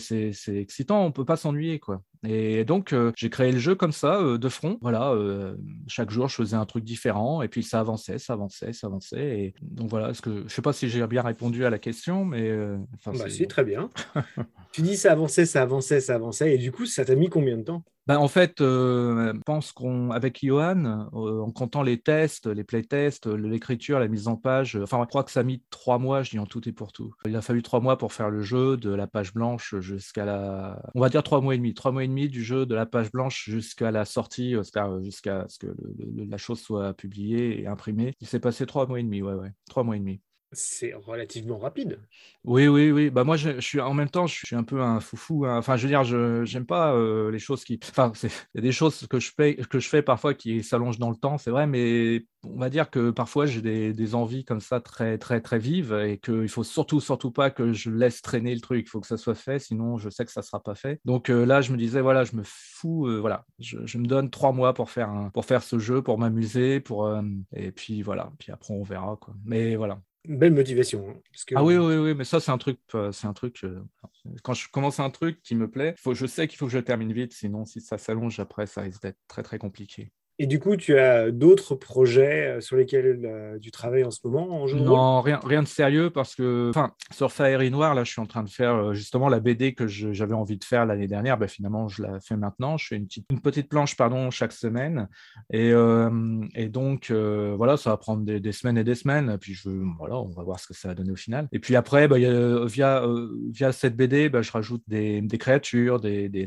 excitant, 0.48 1.04
on 1.04 1.12
peut 1.12 1.24
pas 1.24 1.36
s'ennuyer. 1.36 1.78
quoi. 1.78 2.02
Et 2.26 2.64
donc, 2.64 2.94
j'ai 3.16 3.30
créé 3.30 3.50
le 3.50 3.58
jeu 3.58 3.74
comme 3.74 3.92
ça, 3.92 4.20
de 4.22 4.48
front. 4.48 4.78
Voilà, 4.82 5.14
chaque 5.86 6.10
jour, 6.10 6.28
je 6.28 6.34
faisais 6.34 6.56
un 6.56 6.66
truc 6.66 6.84
différent, 6.84 7.40
et 7.42 7.48
puis 7.48 7.62
ça 7.62 7.80
avançait, 7.80 8.18
ça 8.18 8.34
avançait, 8.34 8.72
ça 8.72 8.88
avançait. 8.88 9.38
Et 9.38 9.54
donc 9.62 9.88
voilà, 9.88 10.12
ce 10.12 10.20
que 10.20 10.44
je 10.46 10.52
sais 10.52 10.62
pas 10.62 10.72
si 10.72 10.88
j'ai 10.88 11.06
bien 11.06 11.22
répondu 11.22 11.64
à 11.64 11.70
la 11.70 11.78
question, 11.78 12.24
mais 12.24 12.52
enfin, 12.96 13.18
bah, 13.18 13.30
si, 13.30 13.46
très 13.46 13.64
bien. 13.64 13.88
tu 14.72 14.82
dis 14.82 14.96
ça 14.96 15.12
avançait, 15.12 15.46
ça 15.46 15.62
avançait, 15.62 16.00
ça 16.00 16.14
avançait, 16.14 16.54
et 16.54 16.58
du 16.58 16.72
coup, 16.72 16.84
ça 16.84 17.04
t'a 17.04 17.14
mis 17.14 17.28
combien 17.28 17.56
de 17.56 17.62
temps? 17.62 17.84
Ben, 18.10 18.18
en 18.18 18.26
fait, 18.26 18.60
euh, 18.60 19.34
je 19.34 19.40
pense 19.46 19.72
qu'avec 19.72 20.44
Johan, 20.44 21.08
euh, 21.14 21.42
en 21.42 21.52
comptant 21.52 21.84
les 21.84 22.00
tests, 22.00 22.48
les 22.48 22.64
playtests, 22.64 23.28
l'écriture, 23.28 24.00
la 24.00 24.08
mise 24.08 24.26
en 24.26 24.34
page, 24.34 24.76
enfin, 24.82 25.00
je 25.02 25.08
crois 25.08 25.22
que 25.22 25.30
ça 25.30 25.40
a 25.40 25.42
mis 25.44 25.62
trois 25.70 25.98
mois, 25.98 26.24
je 26.24 26.30
dis 26.30 26.40
en 26.40 26.46
tout 26.46 26.68
et 26.68 26.72
pour 26.72 26.90
tout. 26.90 27.12
Il 27.24 27.36
a 27.36 27.40
fallu 27.40 27.62
trois 27.62 27.78
mois 27.78 27.98
pour 27.98 28.12
faire 28.12 28.28
le 28.28 28.42
jeu, 28.42 28.76
de 28.76 28.90
la 28.90 29.06
page 29.06 29.32
blanche 29.32 29.76
jusqu'à 29.78 30.24
la. 30.24 30.82
On 30.96 31.00
va 31.00 31.08
dire 31.08 31.22
trois 31.22 31.40
mois 31.40 31.54
et 31.54 31.58
demi. 31.58 31.72
Trois 31.72 31.92
mois 31.92 32.02
et 32.02 32.08
demi 32.08 32.28
du 32.28 32.42
jeu, 32.42 32.66
de 32.66 32.74
la 32.74 32.84
page 32.84 33.12
blanche 33.12 33.44
jusqu'à 33.48 33.92
la 33.92 34.04
sortie, 34.04 34.56
euh, 34.56 35.02
jusqu'à 35.04 35.46
ce 35.48 35.60
que 35.60 35.68
la 36.16 36.36
chose 36.36 36.60
soit 36.60 36.92
publiée 36.94 37.62
et 37.62 37.68
imprimée. 37.68 38.14
Il 38.20 38.26
s'est 38.26 38.40
passé 38.40 38.66
trois 38.66 38.88
mois 38.88 38.98
et 38.98 39.04
demi, 39.04 39.22
ouais, 39.22 39.34
ouais. 39.34 39.52
Trois 39.68 39.84
mois 39.84 39.94
et 39.94 40.00
demi. 40.00 40.20
C'est 40.52 40.94
relativement 40.94 41.58
rapide. 41.58 42.00
Oui, 42.42 42.66
oui, 42.66 42.90
oui. 42.90 43.10
Bah 43.10 43.22
moi, 43.22 43.36
je, 43.36 43.60
suis 43.60 43.80
en 43.80 43.94
même 43.94 44.10
temps, 44.10 44.26
je 44.26 44.44
suis 44.44 44.56
un 44.56 44.64
peu 44.64 44.80
un 44.80 44.98
foufou. 44.98 45.44
Hein. 45.46 45.56
Enfin, 45.58 45.76
je 45.76 45.82
veux 45.82 45.88
dire, 45.88 46.02
je 46.02 46.44
j'aime 46.44 46.66
pas 46.66 46.92
euh, 46.92 47.30
les 47.30 47.38
choses 47.38 47.62
qui. 47.62 47.78
Enfin, 47.88 48.12
il 48.24 48.30
y 48.56 48.58
a 48.58 48.60
des 48.60 48.72
choses 48.72 49.06
que 49.06 49.20
je 49.20 49.30
fais, 49.30 49.54
que 49.54 49.78
je 49.78 49.88
fais 49.88 50.02
parfois 50.02 50.34
qui 50.34 50.64
s'allongent 50.64 50.98
dans 50.98 51.10
le 51.10 51.16
temps, 51.16 51.38
c'est 51.38 51.52
vrai, 51.52 51.68
mais 51.68 52.24
on 52.42 52.58
va 52.58 52.68
dire 52.68 52.90
que 52.90 53.10
parfois 53.10 53.46
j'ai 53.46 53.62
des, 53.62 53.92
des, 53.92 54.14
envies 54.14 54.44
comme 54.44 54.60
ça 54.60 54.80
très, 54.80 55.18
très, 55.18 55.40
très 55.40 55.58
vives 55.58 55.92
et 55.92 56.18
qu'il 56.18 56.48
faut 56.48 56.64
surtout, 56.64 57.00
surtout 57.00 57.30
pas 57.30 57.50
que 57.50 57.72
je 57.72 57.90
laisse 57.90 58.20
traîner 58.20 58.54
le 58.54 58.60
truc. 58.60 58.86
Il 58.86 58.88
faut 58.88 59.00
que 59.00 59.06
ça 59.06 59.18
soit 59.18 59.34
fait, 59.36 59.60
sinon 59.60 59.98
je 59.98 60.10
sais 60.10 60.24
que 60.24 60.32
ça 60.32 60.42
sera 60.42 60.60
pas 60.60 60.74
fait. 60.74 61.00
Donc 61.04 61.30
euh, 61.30 61.44
là, 61.44 61.60
je 61.60 61.70
me 61.70 61.76
disais, 61.76 62.00
voilà, 62.00 62.24
je 62.24 62.34
me 62.34 62.42
fous, 62.44 63.06
euh, 63.06 63.20
voilà, 63.20 63.44
je, 63.60 63.98
me 63.98 64.06
donne 64.06 64.30
trois 64.30 64.52
mois 64.52 64.74
pour 64.74 64.90
faire 64.90 65.30
pour 65.32 65.44
faire 65.44 65.62
ce 65.62 65.78
jeu, 65.78 66.02
pour 66.02 66.18
m'amuser, 66.18 66.80
pour 66.80 67.08
et 67.54 67.70
puis 67.70 68.02
voilà. 68.02 68.32
Puis 68.38 68.50
après, 68.50 68.74
on 68.74 68.82
verra 68.82 69.16
quoi. 69.20 69.34
Mais 69.44 69.76
voilà. 69.76 70.00
Belle 70.28 70.52
motivation. 70.52 71.08
Hein, 71.08 71.20
ah 71.54 71.64
oui, 71.64 71.76
oui, 71.76 71.96
oui, 71.96 72.14
mais 72.14 72.24
ça, 72.24 72.40
c'est 72.40 72.50
un 72.50 72.58
truc. 72.58 72.78
Euh, 72.94 73.10
c'est 73.10 73.26
un 73.26 73.32
truc 73.32 73.64
euh, 73.64 73.82
quand 74.42 74.54
je 74.54 74.68
commence 74.70 75.00
un 75.00 75.10
truc 75.10 75.40
qui 75.42 75.54
me 75.54 75.70
plaît, 75.70 75.94
faut, 75.96 76.14
je 76.14 76.26
sais 76.26 76.46
qu'il 76.46 76.58
faut 76.58 76.66
que 76.66 76.72
je 76.72 76.78
termine 76.78 77.12
vite, 77.12 77.32
sinon, 77.32 77.64
si 77.64 77.80
ça 77.80 77.98
s'allonge 77.98 78.38
après, 78.38 78.66
ça 78.66 78.82
risque 78.82 79.02
d'être 79.02 79.18
très, 79.28 79.42
très 79.42 79.58
compliqué. 79.58 80.12
Et 80.42 80.46
du 80.46 80.58
coup, 80.58 80.74
tu 80.76 80.98
as 80.98 81.30
d'autres 81.30 81.74
projets 81.74 82.46
euh, 82.46 82.60
sur 82.62 82.78
lesquels 82.78 83.20
euh, 83.26 83.58
tu 83.60 83.70
travailles 83.70 84.04
en 84.04 84.10
ce 84.10 84.20
moment 84.24 84.62
en 84.62 84.66
jeu 84.66 84.78
Non, 84.78 85.20
rien, 85.20 85.38
rien 85.44 85.62
de 85.62 85.68
sérieux 85.68 86.08
parce 86.08 86.34
que, 86.34 86.70
enfin, 86.70 86.94
sur 87.10 87.30
Fairy 87.30 87.70
Noir, 87.70 87.94
là, 87.94 88.04
je 88.04 88.12
suis 88.12 88.22
en 88.22 88.26
train 88.26 88.42
de 88.42 88.48
faire 88.48 88.74
euh, 88.74 88.94
justement 88.94 89.28
la 89.28 89.38
BD 89.38 89.74
que 89.74 89.86
j'avais 89.86 90.32
envie 90.32 90.56
de 90.56 90.64
faire 90.64 90.86
l'année 90.86 91.08
dernière. 91.08 91.36
Ben, 91.36 91.46
finalement, 91.46 91.88
je 91.88 92.04
la 92.04 92.20
fais 92.20 92.38
maintenant. 92.38 92.78
Je 92.78 92.86
fais 92.86 92.96
une 92.96 93.04
petite, 93.04 93.26
une 93.30 93.40
petite 93.40 93.68
planche, 93.68 93.98
pardon, 93.98 94.30
chaque 94.30 94.52
semaine. 94.52 95.08
Et, 95.52 95.72
et 96.54 96.68
donc, 96.68 97.10
voilà, 97.10 97.76
ça 97.76 97.90
va 97.90 97.98
prendre 97.98 98.24
des, 98.24 98.52
semaines 98.52 98.78
et 98.78 98.84
des 98.84 98.94
semaines. 98.94 99.36
Puis, 99.38 99.52
je, 99.52 99.68
voilà, 99.98 100.16
on 100.16 100.30
va 100.30 100.42
voir 100.42 100.58
ce 100.58 100.66
que 100.66 100.74
ça 100.74 100.88
va 100.88 100.94
donner 100.94 101.12
au 101.12 101.16
final. 101.16 101.48
Et 101.52 101.58
puis 101.58 101.76
après, 101.76 102.08
ben, 102.08 102.64
via, 102.64 103.04
via 103.50 103.72
cette 103.72 103.96
BD, 103.96 104.30
ben, 104.30 104.40
je 104.40 104.52
rajoute 104.52 104.82
des, 104.88 105.20
des 105.20 105.38
créatures, 105.38 106.00
des, 106.00 106.46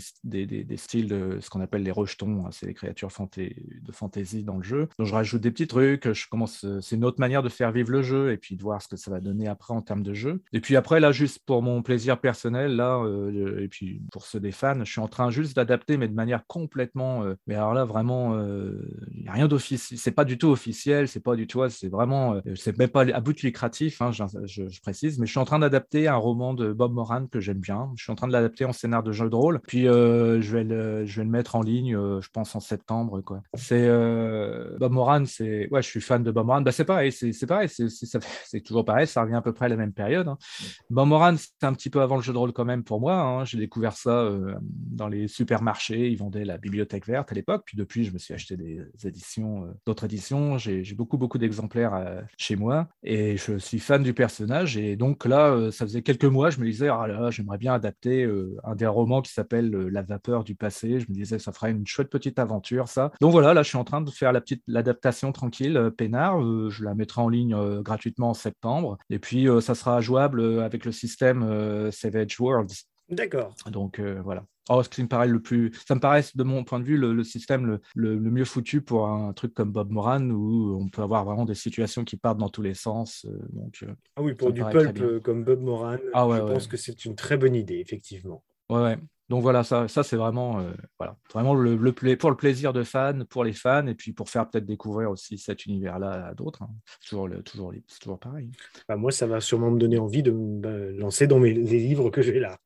styles 0.77 1.09
de 1.09 1.38
ce 1.41 1.50
qu'on 1.51 1.62
appelle 1.62 1.83
les 1.83 1.91
rejetons. 1.91 2.45
Hein. 2.45 2.50
c'est 2.51 2.65
les 2.65 2.73
créatures 2.73 3.12
fantaisie 3.12 3.53
de 3.83 3.91
fantaisie 3.91 4.43
dans 4.43 4.57
le 4.57 4.63
jeu. 4.63 4.87
Donc 4.97 5.07
je 5.07 5.13
rajoute 5.13 5.41
des 5.41 5.51
petits 5.51 5.67
trucs, 5.67 6.11
je 6.11 6.27
commence, 6.29 6.65
c'est 6.81 6.95
une 6.95 7.05
autre 7.05 7.19
manière 7.19 7.43
de 7.43 7.49
faire 7.49 7.71
vivre 7.71 7.91
le 7.91 8.01
jeu 8.01 8.31
et 8.31 8.37
puis 8.37 8.55
de 8.55 8.61
voir 8.61 8.81
ce 8.81 8.87
que 8.87 8.95
ça 8.95 9.11
va 9.11 9.19
donner 9.19 9.47
après 9.47 9.73
en 9.73 9.81
termes 9.81 10.03
de 10.03 10.13
jeu. 10.13 10.41
Et 10.53 10.59
puis 10.59 10.75
après, 10.75 10.99
là, 10.99 11.11
juste 11.11 11.39
pour 11.45 11.61
mon 11.61 11.81
plaisir 11.81 12.19
personnel, 12.19 12.75
là, 12.75 13.03
et 13.59 13.67
puis 13.67 14.01
pour 14.11 14.25
ceux 14.25 14.39
des 14.39 14.51
fans, 14.51 14.83
je 14.83 14.91
suis 14.91 15.01
en 15.01 15.07
train 15.07 15.29
juste 15.29 15.55
d'adapter, 15.55 15.97
mais 15.97 16.07
de 16.07 16.13
manière 16.13 16.45
complètement. 16.47 17.23
mais 17.47 17.55
alors 17.55 17.73
là, 17.73 17.85
vraiment, 17.85 18.39
il 19.11 19.23
n'y 19.23 19.27
a 19.27 19.33
rien 19.33 19.47
d'officiel, 19.47 19.97
c'est 19.97 20.11
pas 20.11 20.25
du 20.25 20.37
tout 20.37 20.49
officiel, 20.49 21.07
c'est 21.07 21.19
pas 21.19 21.35
du 21.35 21.47
tout, 21.47 21.67
c'est 21.69 21.89
vraiment, 21.89 22.41
c'est 22.55 22.77
même 22.77 22.89
pas 22.89 23.01
à 23.01 23.19
bout 23.19 23.33
de 23.33 23.41
lucratif, 23.41 24.01
hein, 24.01 24.11
je, 24.11 24.81
précise, 24.81 25.19
mais 25.19 25.25
je 25.25 25.31
suis 25.31 25.39
en 25.39 25.45
train 25.45 25.59
d'adapter 25.59 26.07
un 26.07 26.15
roman 26.15 26.53
de 26.53 26.73
Bob 26.73 26.93
Moran 26.93 27.27
que 27.27 27.39
j'aime 27.39 27.59
bien. 27.59 27.91
Je 27.95 28.03
suis 28.03 28.11
en 28.11 28.15
train 28.15 28.27
de 28.27 28.33
l'adapter 28.33 28.65
en 28.65 28.73
scénar 28.73 29.03
de 29.03 29.11
jeu 29.11 29.29
de 29.29 29.35
rôle. 29.35 29.59
Puis 29.67 29.87
euh, 29.87 30.41
je, 30.41 30.55
vais 30.55 30.63
le, 30.63 31.05
je 31.05 31.17
vais 31.17 31.23
le 31.23 31.29
mettre 31.29 31.55
en 31.55 31.61
ligne, 31.61 31.95
euh, 31.95 32.21
je 32.21 32.29
pense 32.29 32.55
en 32.55 32.59
septembre. 32.59 33.21
Quoi. 33.21 33.41
C'est 33.63 33.86
euh, 33.88 34.77
Bob 34.77 34.91
Moran, 34.91 35.24
c'est 35.25 35.70
ouais, 35.72 35.82
je 35.82 35.88
suis 35.88 36.01
fan 36.01 36.22
de 36.22 36.32
Bob 36.32 36.48
Moran. 36.48 36.62
Bah, 36.62 36.74
c'est 36.74 36.84
pareil, 36.84 37.12
c'est 37.13 37.48
pareil, 37.48 37.70
c'est 37.70 38.62
toujours 38.62 38.84
pareil, 38.84 39.08
ça 39.08 39.22
revient 39.22 39.36
à 39.36 39.41
peu 39.41 39.53
près 39.53 39.67
à 39.67 39.70
la 39.70 39.77
même 39.77 39.93
période. 39.93 40.27
Hein. 40.27 40.38
Bob 40.89 41.08
Moran, 41.08 41.36
c'est 41.38 41.65
un 41.65 41.74
petit 41.74 41.89
peu 41.89 42.01
avant 42.01 42.17
le 42.17 42.22
jeu 42.22 42.34
de 42.34 42.38
rôle 42.38 42.51
quand 42.51 42.65
même 42.65 42.84
pour 42.84 43.00
moi. 43.00 43.15
Hein. 43.15 43.46
J'ai 43.46 43.58
découvert 43.58 43.93
ça 43.93 44.29
dans 44.62 45.08
les 45.08 45.29
supermarchés. 45.29 46.10
Ils 46.10 46.17
vendaient 46.17 46.43
la 46.43 46.58
bibliothèque 46.58 47.08
verte 47.08 47.32
à 47.32 47.36
l'époque. 47.36 47.63
Puis 47.65 47.77
depuis, 47.77 48.03
je 48.03 48.12
me 48.12 48.17
suis 48.17 48.34
acheté 48.34 48.58
des 48.58 48.82
éditions, 49.05 49.74
d'autres 49.86 50.05
éditions. 50.05 50.58
J'ai 50.58 50.84
beaucoup 50.93 51.17
beaucoup 51.17 51.38
d'exemplaires 51.38 52.24
chez 52.38 52.58
moi 52.58 52.89
et 53.03 53.38
je 53.38 53.58
suis 53.58 53.79
fan 53.79 54.03
du 54.03 54.13
personnage. 54.13 54.75
Et 54.75 54.98
donc 54.98 55.25
là, 55.25 55.72
ça 55.72 55.86
faisait 55.86 56.01
quelques 56.01 56.25
mois, 56.25 56.50
je 56.50 56.60
me 56.60 56.65
disais, 56.65 56.89
ah 56.89 57.08
là, 57.08 57.32
j'aimerais 57.32 57.58
bien 57.58 57.74
adapter 57.74 58.29
un 58.65 58.75
des 58.75 58.88
romans 58.88 59.22
qui 59.22 59.32
s'appelle 59.32 59.72
La 59.72 60.01
vapeur 60.01 60.43
du 60.43 60.55
passé. 60.55 61.00
Je 61.00 61.05
me 61.08 61.13
disais, 61.13 61.39
ça 61.39 61.53
ferait 61.53 61.72
une 61.72 61.88
chouette 61.88 62.10
petite 62.10 62.39
aventure, 62.39 62.88
ça. 62.88 63.12
Donc 63.22 63.32
voilà, 63.32 63.52
là, 63.53 63.63
je 63.63 63.69
suis 63.69 63.77
en 63.77 63.83
train 63.83 64.01
de 64.01 64.10
faire 64.10 64.31
la 64.31 64.41
petite 64.41 64.63
l'adaptation 64.67 65.31
tranquille, 65.31 65.77
euh, 65.77 65.89
peinard. 65.89 66.41
Euh, 66.41 66.69
je 66.69 66.83
la 66.83 66.95
mettrai 66.95 67.22
en 67.22 67.29
ligne 67.29 67.53
euh, 67.53 67.81
gratuitement 67.81 68.31
en 68.31 68.33
septembre. 68.33 68.98
Et 69.10 69.19
puis, 69.19 69.48
ça 69.62 69.75
sera 69.75 70.01
jouable 70.01 70.62
avec 70.62 70.86
le 70.86 70.91
système 70.91 71.91
Savage 71.91 72.39
Worlds. 72.39 72.86
D'accord. 73.10 73.53
Donc 73.69 74.00
voilà. 74.00 74.45
Oh, 74.69 74.81
ce 74.81 74.88
qui 74.88 75.03
me 75.03 75.10
paraît 75.10 75.27
le 75.27 75.41
plus, 75.41 75.74
ça 75.86 75.93
me 75.93 76.00
paraît 76.00 76.24
de 76.33 76.43
mon 76.43 76.63
point 76.63 76.79
de 76.79 76.86
vue 76.86 76.98
le, 76.98 77.24
système 77.24 77.65
le, 77.65 77.81
le, 77.95 78.31
mieux 78.31 78.45
foutu 78.45 78.81
pour 78.81 79.07
un 79.07 79.33
truc 79.33 79.53
comme 79.53 79.72
Bob 79.72 79.91
Moran 79.91 80.22
où 80.29 80.79
on 80.81 80.88
peut 80.88 81.01
avoir 81.01 81.25
vraiment 81.25 81.43
des 81.43 81.55
situations 81.55 82.05
qui 82.05 82.15
partent 82.15 82.38
dans 82.38 82.50
tous 82.50 82.62
les 82.62 82.74
sens. 82.74 83.25
donc, 83.50 83.83
ah 84.15 84.22
oui, 84.22 84.33
pour 84.33 84.53
du 84.53 84.63
pulp 84.63 85.22
comme 85.22 85.43
Bob 85.43 85.62
Moran, 85.62 85.98
ah 86.13 86.27
je 86.31 86.53
pense 86.53 86.67
que 86.67 86.77
c'est 86.77 87.03
une 87.05 87.15
très 87.15 87.36
bonne 87.36 87.55
idée, 87.55 87.79
effectivement. 87.79 88.43
Ouais, 88.69 88.81
ouais. 88.81 88.98
Donc 89.33 89.41
voilà, 89.41 89.63
ça, 89.63 89.87
ça 89.87 90.03
c'est 90.03 90.15
vraiment, 90.15 90.59
euh, 90.59 90.73
voilà, 90.99 91.17
vraiment 91.33 91.55
le, 91.55 91.75
pour 92.17 92.29
le 92.29 92.37
plaisir 92.37 92.71
de 92.71 92.83
fans, 92.83 93.25
pour 93.27 93.43
les 93.43 93.53
fans, 93.53 93.87
et 93.87 93.95
puis 93.95 94.13
pour 94.13 94.29
faire 94.29 94.47
peut-être 94.47 94.67
découvrir 94.67 95.09
aussi 95.09 95.39
cet 95.39 95.65
univers-là 95.65 96.27
à 96.27 96.35
d'autres. 96.35 96.61
Hein. 96.61 96.69
Toujours, 97.03 97.27
le, 97.27 97.41
toujours, 97.41 97.73
toujours 97.99 98.19
pareil. 98.19 98.51
Bah, 98.87 98.95
moi, 98.95 99.11
ça 99.11 99.25
va 99.25 99.41
sûrement 99.41 99.71
me 99.71 99.79
donner 99.79 99.97
envie 99.97 100.21
de 100.21 100.29
me 100.29 100.91
lancer 100.91 101.25
dans 101.25 101.39
mes, 101.39 101.51
les 101.51 101.79
livres 101.79 102.11
que 102.11 102.21
j'ai 102.21 102.39
là. 102.39 102.59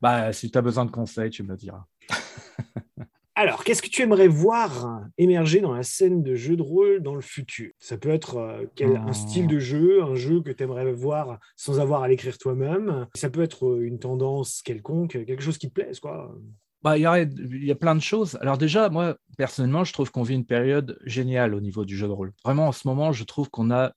bah, 0.00 0.32
si 0.32 0.50
tu 0.50 0.56
as 0.56 0.62
besoin 0.62 0.86
de 0.86 0.90
conseils, 0.90 1.28
tu 1.28 1.42
me 1.42 1.56
diras. 1.56 1.84
Alors, 3.42 3.64
qu'est-ce 3.64 3.82
que 3.82 3.88
tu 3.88 4.02
aimerais 4.02 4.28
voir 4.28 5.00
émerger 5.18 5.60
dans 5.60 5.74
la 5.74 5.82
scène 5.82 6.22
de 6.22 6.36
jeu 6.36 6.54
de 6.54 6.62
rôle 6.62 7.02
dans 7.02 7.16
le 7.16 7.20
futur? 7.20 7.72
Ça 7.80 7.98
peut 7.98 8.10
être 8.10 8.36
euh, 8.36 8.66
un 8.80 9.10
mmh. 9.10 9.14
style 9.14 9.48
de 9.48 9.58
jeu, 9.58 10.00
un 10.00 10.14
jeu 10.14 10.42
que 10.42 10.52
tu 10.52 10.62
aimerais 10.62 10.92
voir 10.92 11.40
sans 11.56 11.80
avoir 11.80 12.04
à 12.04 12.08
l'écrire 12.08 12.38
toi-même? 12.38 13.08
Ça 13.16 13.30
peut 13.30 13.42
être 13.42 13.66
euh, 13.66 13.84
une 13.84 13.98
tendance 13.98 14.62
quelconque, 14.62 15.24
quelque 15.26 15.42
chose 15.42 15.58
qui 15.58 15.68
te 15.68 15.74
plaise, 15.74 15.98
quoi. 15.98 16.32
Bah, 16.84 16.96
il 16.96 17.02
y 17.02 17.70
a 17.70 17.74
plein 17.74 17.96
de 17.96 18.00
choses. 18.00 18.38
Alors 18.40 18.58
déjà, 18.58 18.90
moi, 18.90 19.16
personnellement, 19.36 19.82
je 19.82 19.92
trouve 19.92 20.12
qu'on 20.12 20.22
vit 20.22 20.34
une 20.34 20.46
période 20.46 20.96
géniale 21.04 21.54
au 21.54 21.60
niveau 21.60 21.84
du 21.84 21.96
jeu 21.96 22.06
de 22.06 22.12
rôle. 22.12 22.32
Vraiment, 22.44 22.68
en 22.68 22.72
ce 22.72 22.86
moment, 22.86 23.10
je 23.10 23.24
trouve 23.24 23.50
qu'on 23.50 23.72
a 23.72 23.92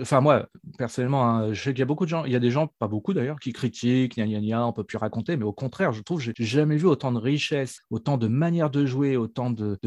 enfin 0.00 0.20
moi 0.20 0.48
personnellement, 0.78 1.26
hein, 1.26 1.52
je 1.52 1.62
sais 1.62 1.70
qu'il 1.70 1.80
y 1.80 1.82
a 1.82 1.86
beaucoup 1.86 2.04
de 2.04 2.10
gens, 2.10 2.24
il 2.24 2.32
y 2.32 2.36
a 2.36 2.40
des 2.40 2.50
gens, 2.50 2.68
pas 2.78 2.88
beaucoup 2.88 3.14
d'ailleurs, 3.14 3.38
qui 3.40 3.52
critiquent, 3.52 4.16
gna 4.16 4.26
gna 4.26 4.40
gna, 4.40 4.66
on 4.66 4.72
peut 4.72 4.84
plus 4.84 4.98
raconter, 4.98 5.36
mais 5.36 5.44
au 5.44 5.52
contraire, 5.52 5.92
je 5.92 6.02
trouve, 6.02 6.20
j'ai 6.20 6.32
jamais 6.38 6.76
vu 6.76 6.86
autant 6.86 7.12
de 7.12 7.18
richesse, 7.18 7.80
autant 7.90 8.18
de 8.18 8.28
manières 8.28 8.70
de 8.70 8.86
jouer, 8.86 9.16
autant 9.16 9.50
de, 9.50 9.78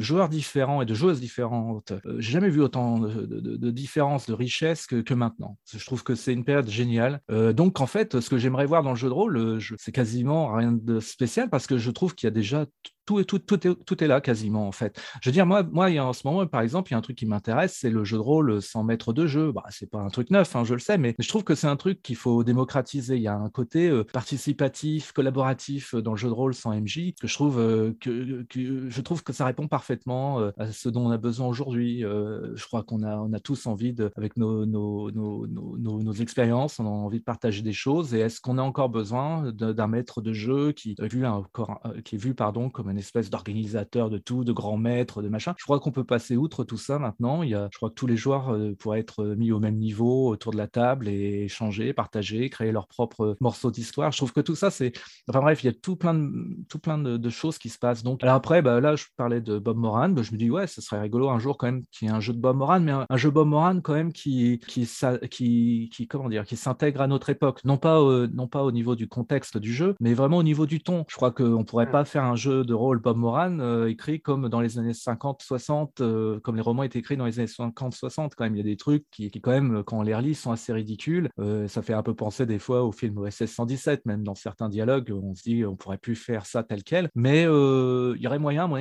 joueurs 0.00 0.28
différents 0.28 0.82
et 0.82 0.86
de 0.86 0.94
joueuses 0.94 1.20
différentes. 1.20 1.92
Euh, 1.92 2.16
j'ai 2.18 2.32
jamais 2.32 2.50
vu 2.50 2.60
autant 2.60 2.98
de, 2.98 3.70
différences, 3.70 4.26
de 4.26 4.34
richesse 4.34 4.86
que, 4.86 5.00
que, 5.00 5.14
maintenant. 5.14 5.58
Je 5.72 5.84
trouve 5.84 6.02
que 6.02 6.14
c'est 6.14 6.32
une 6.32 6.44
période 6.44 6.68
géniale. 6.68 7.20
Euh, 7.30 7.52
donc 7.52 7.80
en 7.80 7.86
fait, 7.86 8.20
ce 8.20 8.28
que 8.28 8.38
j'aimerais 8.38 8.66
voir 8.66 8.82
dans 8.82 8.90
le 8.90 8.96
jeu 8.96 9.08
de 9.08 9.14
rôle, 9.14 9.36
euh, 9.36 9.58
c'est 9.78 9.92
quasiment 9.92 10.52
rien 10.52 10.72
de 10.72 11.00
spécial 11.00 11.50
parce 11.50 11.66
que 11.66 11.78
je 11.78 11.90
trouve 11.90 12.14
qu'il 12.14 12.26
y 12.26 12.28
a 12.28 12.32
déjà 12.32 12.66
tout, 13.04 13.22
tout, 13.24 13.38
tout, 13.38 13.66
est, 13.66 13.74
tout 13.84 14.02
est 14.02 14.06
là 14.06 14.20
quasiment 14.20 14.66
en 14.66 14.72
fait. 14.72 15.00
Je 15.20 15.28
veux 15.28 15.32
dire, 15.32 15.46
moi, 15.46 15.62
moi 15.62 15.88
en 16.00 16.12
ce 16.12 16.26
moment, 16.26 16.46
par 16.46 16.60
exemple, 16.60 16.90
il 16.90 16.92
y 16.92 16.94
a 16.94 16.98
un 16.98 17.02
truc 17.02 17.16
qui 17.16 17.26
m'intéresse, 17.26 17.76
c'est 17.80 17.90
le 17.90 18.04
jeu 18.04 18.16
de 18.16 18.22
rôle 18.22 18.62
sans 18.62 18.82
maître 18.84 19.12
de 19.12 19.26
jeu. 19.26 19.52
Bah, 19.52 19.64
c'est 19.70 19.90
pas 19.90 20.00
un 20.00 20.08
truc 20.08 20.30
neuf, 20.30 20.56
hein, 20.56 20.64
je 20.64 20.74
le 20.74 20.80
sais, 20.80 20.98
mais 20.98 21.14
je 21.18 21.28
trouve 21.28 21.44
que 21.44 21.54
c'est 21.54 21.66
un 21.66 21.76
truc 21.76 22.02
qu'il 22.02 22.16
faut 22.16 22.44
démocratiser. 22.44 23.16
Il 23.16 23.22
y 23.22 23.28
a 23.28 23.36
un 23.36 23.50
côté 23.50 23.88
euh, 23.88 24.04
participatif, 24.04 25.12
collaboratif 25.12 25.94
euh, 25.94 26.02
dans 26.02 26.12
le 26.12 26.16
jeu 26.16 26.28
de 26.28 26.34
rôle 26.34 26.54
sans 26.54 26.74
MJ 26.74 27.14
que 27.20 27.26
je 27.26 27.34
trouve 27.34 27.58
euh, 27.58 27.92
que, 28.00 28.44
je 28.88 29.00
trouve 29.00 29.22
que 29.22 29.32
ça 29.32 29.44
répond 29.44 29.68
parfaitement 29.68 30.38
à 30.58 30.72
ce 30.72 30.88
dont 30.88 31.06
on 31.06 31.10
a 31.10 31.18
besoin 31.18 31.46
aujourd'hui. 31.46 32.00
je 32.00 32.64
crois 32.66 32.82
qu'on 32.82 33.02
a, 33.02 33.16
on 33.16 33.32
a 33.32 33.40
tous 33.40 33.66
envie 33.66 33.92
de, 33.92 34.10
avec 34.16 34.36
nos, 34.36 34.66
nos, 34.66 35.10
nos, 35.10 35.46
nos, 35.46 36.12
expériences, 36.12 36.78
on 36.78 36.86
a 36.86 36.88
envie 36.88 37.18
de 37.18 37.24
partager 37.24 37.62
des 37.62 37.72
choses. 37.72 38.14
Et 38.14 38.20
est-ce 38.20 38.40
qu'on 38.40 38.58
a 38.58 38.62
encore 38.62 38.88
besoin 38.88 39.52
d'un 39.52 39.86
maître 39.86 40.20
de 40.20 40.32
jeu 40.32 40.72
qui 40.72 40.96
vu, 41.00 41.26
encore, 41.26 41.80
qui 42.04 42.16
est 42.16 42.18
vu 42.18 42.34
pardon, 42.34 42.70
comme 42.70 42.88
une 42.94 43.00
espèce 43.00 43.28
d'organisateur 43.28 44.08
de 44.08 44.18
tout, 44.18 44.44
de 44.44 44.52
grand 44.52 44.76
maître, 44.76 45.20
de 45.20 45.28
machin. 45.28 45.54
Je 45.58 45.64
crois 45.64 45.80
qu'on 45.80 45.90
peut 45.90 46.04
passer 46.04 46.36
outre 46.36 46.62
tout 46.62 46.76
ça 46.76 47.00
maintenant. 47.00 47.42
Il 47.42 47.50
y 47.50 47.54
a, 47.54 47.68
je 47.72 47.76
crois 47.76 47.90
que 47.90 47.94
tous 47.94 48.06
les 48.06 48.16
joueurs 48.16 48.54
euh, 48.54 48.74
pourraient 48.78 49.00
être 49.00 49.24
mis 49.24 49.50
au 49.50 49.58
même 49.58 49.76
niveau 49.76 50.28
autour 50.28 50.52
de 50.52 50.56
la 50.56 50.68
table 50.68 51.08
et 51.08 51.44
échanger, 51.44 51.92
partager, 51.92 52.48
créer 52.48 52.70
leur 52.70 52.86
propre 52.86 53.36
morceau 53.40 53.72
d'histoire. 53.72 54.12
Je 54.12 54.18
trouve 54.18 54.32
que 54.32 54.40
tout 54.40 54.54
ça, 54.54 54.70
c'est. 54.70 54.92
Enfin 55.28 55.40
bref, 55.40 55.64
il 55.64 55.66
y 55.66 55.70
a 55.70 55.72
tout 55.72 55.96
plein 55.96 56.14
de, 56.14 56.30
tout 56.68 56.78
plein 56.78 56.98
de, 56.98 57.28
choses 57.30 57.58
qui 57.58 57.68
se 57.68 57.78
passent. 57.78 58.04
Donc, 58.04 58.22
alors 58.22 58.36
après, 58.36 58.62
bah, 58.62 58.80
là, 58.80 58.94
je 58.94 59.06
parlais 59.16 59.40
de 59.40 59.58
Bob 59.58 59.76
Moran. 59.76 60.10
Bah, 60.10 60.22
je 60.22 60.30
me 60.30 60.36
dis, 60.36 60.50
ouais, 60.50 60.68
ce 60.68 60.80
serait 60.80 61.00
rigolo 61.00 61.30
un 61.30 61.40
jour 61.40 61.58
quand 61.58 61.66
même 61.66 61.84
qu'il 61.90 62.06
y 62.06 62.10
ait 62.10 62.14
un 62.14 62.20
jeu 62.20 62.32
de 62.32 62.38
Bob 62.38 62.56
Moran, 62.56 62.80
mais 62.80 62.92
un, 62.92 63.16
jeu 63.16 63.30
Bob 63.30 63.48
Moran 63.48 63.80
quand 63.80 63.94
même 63.94 64.12
qui, 64.12 64.60
qui, 64.68 64.88
qui, 65.30 65.90
qui 65.92 66.06
comment 66.06 66.28
dire, 66.28 66.44
qui 66.44 66.56
s'intègre 66.56 67.00
à 67.00 67.08
notre 67.08 67.30
époque. 67.30 67.64
Non 67.64 67.76
pas, 67.76 68.00
non 68.32 68.46
pas 68.46 68.62
au 68.62 68.70
niveau 68.70 68.94
du 68.94 69.08
contexte 69.08 69.58
du 69.58 69.72
jeu, 69.72 69.96
mais 70.00 70.14
vraiment 70.14 70.38
au 70.38 70.42
niveau 70.42 70.66
du 70.66 70.80
ton. 70.80 71.04
Je 71.08 71.16
crois 71.16 71.32
qu'on 71.32 71.58
ne 71.58 71.64
pourrait 71.64 71.90
pas 71.90 72.04
faire 72.04 72.24
un 72.24 72.36
jeu 72.36 72.64
de 72.64 72.74
rôle 72.84 72.98
Bob 72.98 73.16
Moran 73.16 73.58
euh, 73.60 73.88
écrit 73.88 74.20
comme 74.20 74.48
dans 74.48 74.60
les 74.60 74.78
années 74.78 74.92
50-60, 74.92 76.00
euh, 76.00 76.40
comme 76.40 76.56
les 76.56 76.62
romans 76.62 76.82
étaient 76.82 76.98
écrits 76.98 77.16
dans 77.16 77.26
les 77.26 77.38
années 77.38 77.48
50-60. 77.48 78.32
Quand 78.36 78.44
même, 78.44 78.54
il 78.54 78.58
y 78.58 78.60
a 78.60 78.64
des 78.64 78.76
trucs 78.76 79.04
qui, 79.10 79.30
quand 79.30 79.50
même, 79.50 79.82
quand 79.84 79.98
on 79.98 80.02
les 80.02 80.14
relit, 80.14 80.34
sont 80.34 80.52
assez 80.52 80.72
ridicules. 80.72 81.28
Euh, 81.38 81.66
ça 81.68 81.82
fait 81.82 81.94
un 81.94 82.02
peu 82.02 82.14
penser 82.14 82.46
des 82.46 82.58
fois 82.58 82.84
au 82.84 82.92
film 82.92 83.18
OSS 83.18 83.46
117, 83.46 84.06
même 84.06 84.22
dans 84.22 84.34
certains 84.34 84.68
dialogues, 84.68 85.10
on 85.12 85.34
se 85.34 85.42
dit 85.42 85.64
on 85.64 85.76
pourrait 85.76 85.98
plus 85.98 86.16
faire 86.16 86.46
ça 86.46 86.62
tel 86.62 86.82
quel. 86.84 87.08
Mais 87.14 87.42
il 87.42 88.20
y 88.20 88.26
aurait 88.26 88.38
moyen, 88.38 88.68
bah, 88.68 88.78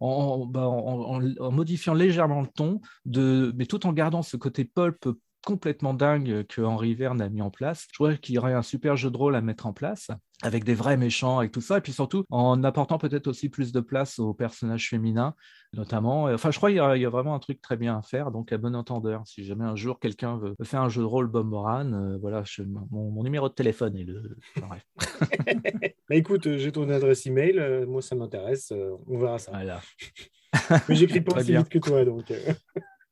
en, 0.00 1.50
modifiant 1.50 1.94
légèrement 1.94 2.42
le 2.42 2.48
ton, 2.48 2.80
mais 3.06 3.66
tout 3.66 3.86
en 3.86 3.92
gardant 3.92 4.22
ce 4.22 4.36
côté 4.36 4.64
pulp 4.64 5.08
complètement 5.44 5.94
dingue 5.94 6.46
que 6.46 6.60
Henri 6.60 6.94
Verne 6.94 7.20
a 7.20 7.28
mis 7.28 7.42
en 7.42 7.50
place. 7.50 7.86
Je 7.92 7.98
crois 7.98 8.16
qu'il 8.16 8.34
y 8.34 8.38
aurait 8.38 8.54
un 8.54 8.62
super 8.62 8.96
jeu 8.96 9.10
de 9.10 9.16
rôle 9.16 9.36
à 9.36 9.40
mettre 9.40 9.66
en 9.66 9.72
place 9.72 10.10
avec 10.42 10.64
des 10.64 10.74
vrais 10.74 10.96
méchants, 10.96 11.38
avec 11.38 11.50
tout 11.50 11.60
ça, 11.60 11.78
et 11.78 11.80
puis 11.80 11.92
surtout 11.92 12.24
en 12.30 12.62
apportant 12.62 12.98
peut-être 12.98 13.26
aussi 13.26 13.48
plus 13.48 13.72
de 13.72 13.80
place 13.80 14.18
aux 14.20 14.34
personnages 14.34 14.88
féminins, 14.88 15.34
notamment. 15.72 16.24
Enfin, 16.24 16.50
je 16.52 16.58
crois 16.58 16.70
qu'il 16.70 16.78
y, 16.78 17.06
a 17.06 17.10
vraiment 17.10 17.34
un 17.34 17.40
truc 17.40 17.60
très 17.60 17.76
bien 17.76 17.98
à 17.98 18.02
faire, 18.02 18.30
donc 18.30 18.52
à 18.52 18.58
bon 18.58 18.76
entendeur, 18.76 19.22
si 19.26 19.44
jamais 19.44 19.64
un 19.64 19.74
jour 19.74 19.98
quelqu'un 19.98 20.36
veut, 20.36 20.54
faire 20.62 20.82
un 20.82 20.88
jeu 20.88 21.02
de 21.02 21.06
rôle 21.06 21.26
Bob 21.26 21.48
Moran, 21.48 21.92
euh, 21.92 22.18
voilà, 22.18 22.44
mon, 22.90 23.22
numéro 23.24 23.48
de 23.48 23.54
téléphone 23.54 23.96
est 23.96 24.04
le... 24.04 24.36
bah 26.08 26.14
écoute, 26.14 26.56
j'ai 26.56 26.70
ton 26.70 26.88
adresse 26.88 27.26
email, 27.26 27.58
euh, 27.58 27.84
moi 27.86 28.00
ça 28.00 28.14
m'intéresse, 28.14 28.70
euh, 28.70 28.92
on 29.08 29.18
verra 29.18 29.38
ça. 29.38 29.50
Voilà. 29.50 29.80
Mais 30.88 30.94
j'écris 30.94 31.20
pas 31.20 31.36
aussi 31.36 31.56
vite 31.56 31.68
que 31.68 31.78
toi, 31.78 32.04
donc... 32.04 32.32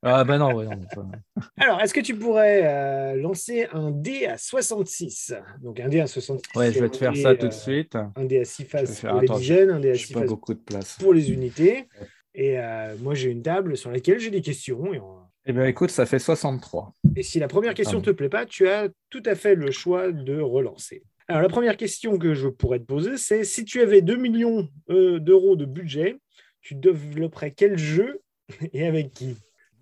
Ah 0.08 0.22
ben 0.22 0.38
non, 0.38 0.54
ouais, 0.54 0.68
Alors, 1.58 1.80
est-ce 1.80 1.92
que 1.92 2.00
tu 2.00 2.14
pourrais 2.14 2.62
euh, 2.64 3.16
lancer 3.16 3.66
un 3.72 3.90
dé 3.90 4.26
à 4.26 4.38
66 4.38 5.34
Donc 5.60 5.80
un 5.80 5.88
dé 5.88 5.98
à 5.98 6.06
66. 6.06 6.56
Ouais, 6.56 6.72
je 6.72 6.78
vais 6.78 6.88
te 6.88 6.96
faire 6.96 7.16
ça 7.16 7.34
tout 7.34 7.48
de 7.48 7.52
euh, 7.52 7.56
suite. 7.56 7.96
Un 8.14 8.24
dé 8.24 8.38
à 8.38 8.44
6 8.44 8.64
faces 8.66 9.00
pour 9.00 9.20
les 9.20 9.26
dizaines, 9.26 9.70
un 9.70 9.80
dé 9.80 9.90
à 9.90 9.94
6 9.96 10.12
faces 10.12 10.28
beaucoup 10.28 10.54
de 10.54 10.60
place. 10.60 10.96
pour 11.00 11.12
les 11.12 11.32
unités. 11.32 11.88
Et 12.34 12.56
euh, 12.60 12.94
moi, 13.00 13.14
j'ai 13.14 13.30
une 13.30 13.42
table 13.42 13.76
sur 13.76 13.90
laquelle 13.90 14.20
j'ai 14.20 14.30
des 14.30 14.42
questions. 14.42 14.94
Et 14.94 15.00
Eh 15.46 15.52
bien, 15.52 15.64
écoute, 15.64 15.90
ça 15.90 16.06
fait 16.06 16.20
63. 16.20 16.94
Et 17.16 17.24
si 17.24 17.40
la 17.40 17.48
première 17.48 17.74
question 17.74 17.98
ne 17.98 18.04
te 18.04 18.10
plaît 18.10 18.28
pas, 18.28 18.46
tu 18.46 18.68
as 18.68 18.88
tout 19.10 19.22
à 19.26 19.34
fait 19.34 19.56
le 19.56 19.72
choix 19.72 20.12
de 20.12 20.38
relancer. 20.40 21.02
Alors, 21.26 21.42
la 21.42 21.48
première 21.48 21.76
question 21.76 22.16
que 22.16 22.32
je 22.32 22.46
pourrais 22.46 22.78
te 22.78 22.84
poser, 22.84 23.16
c'est 23.16 23.42
si 23.42 23.64
tu 23.64 23.80
avais 23.80 24.02
2 24.02 24.14
millions 24.14 24.68
d'euros 24.88 25.56
de 25.56 25.64
budget, 25.64 26.16
tu 26.60 26.76
développerais 26.76 27.50
quel 27.50 27.76
jeu 27.76 28.20
et 28.72 28.86
avec 28.86 29.12
qui? 29.12 29.36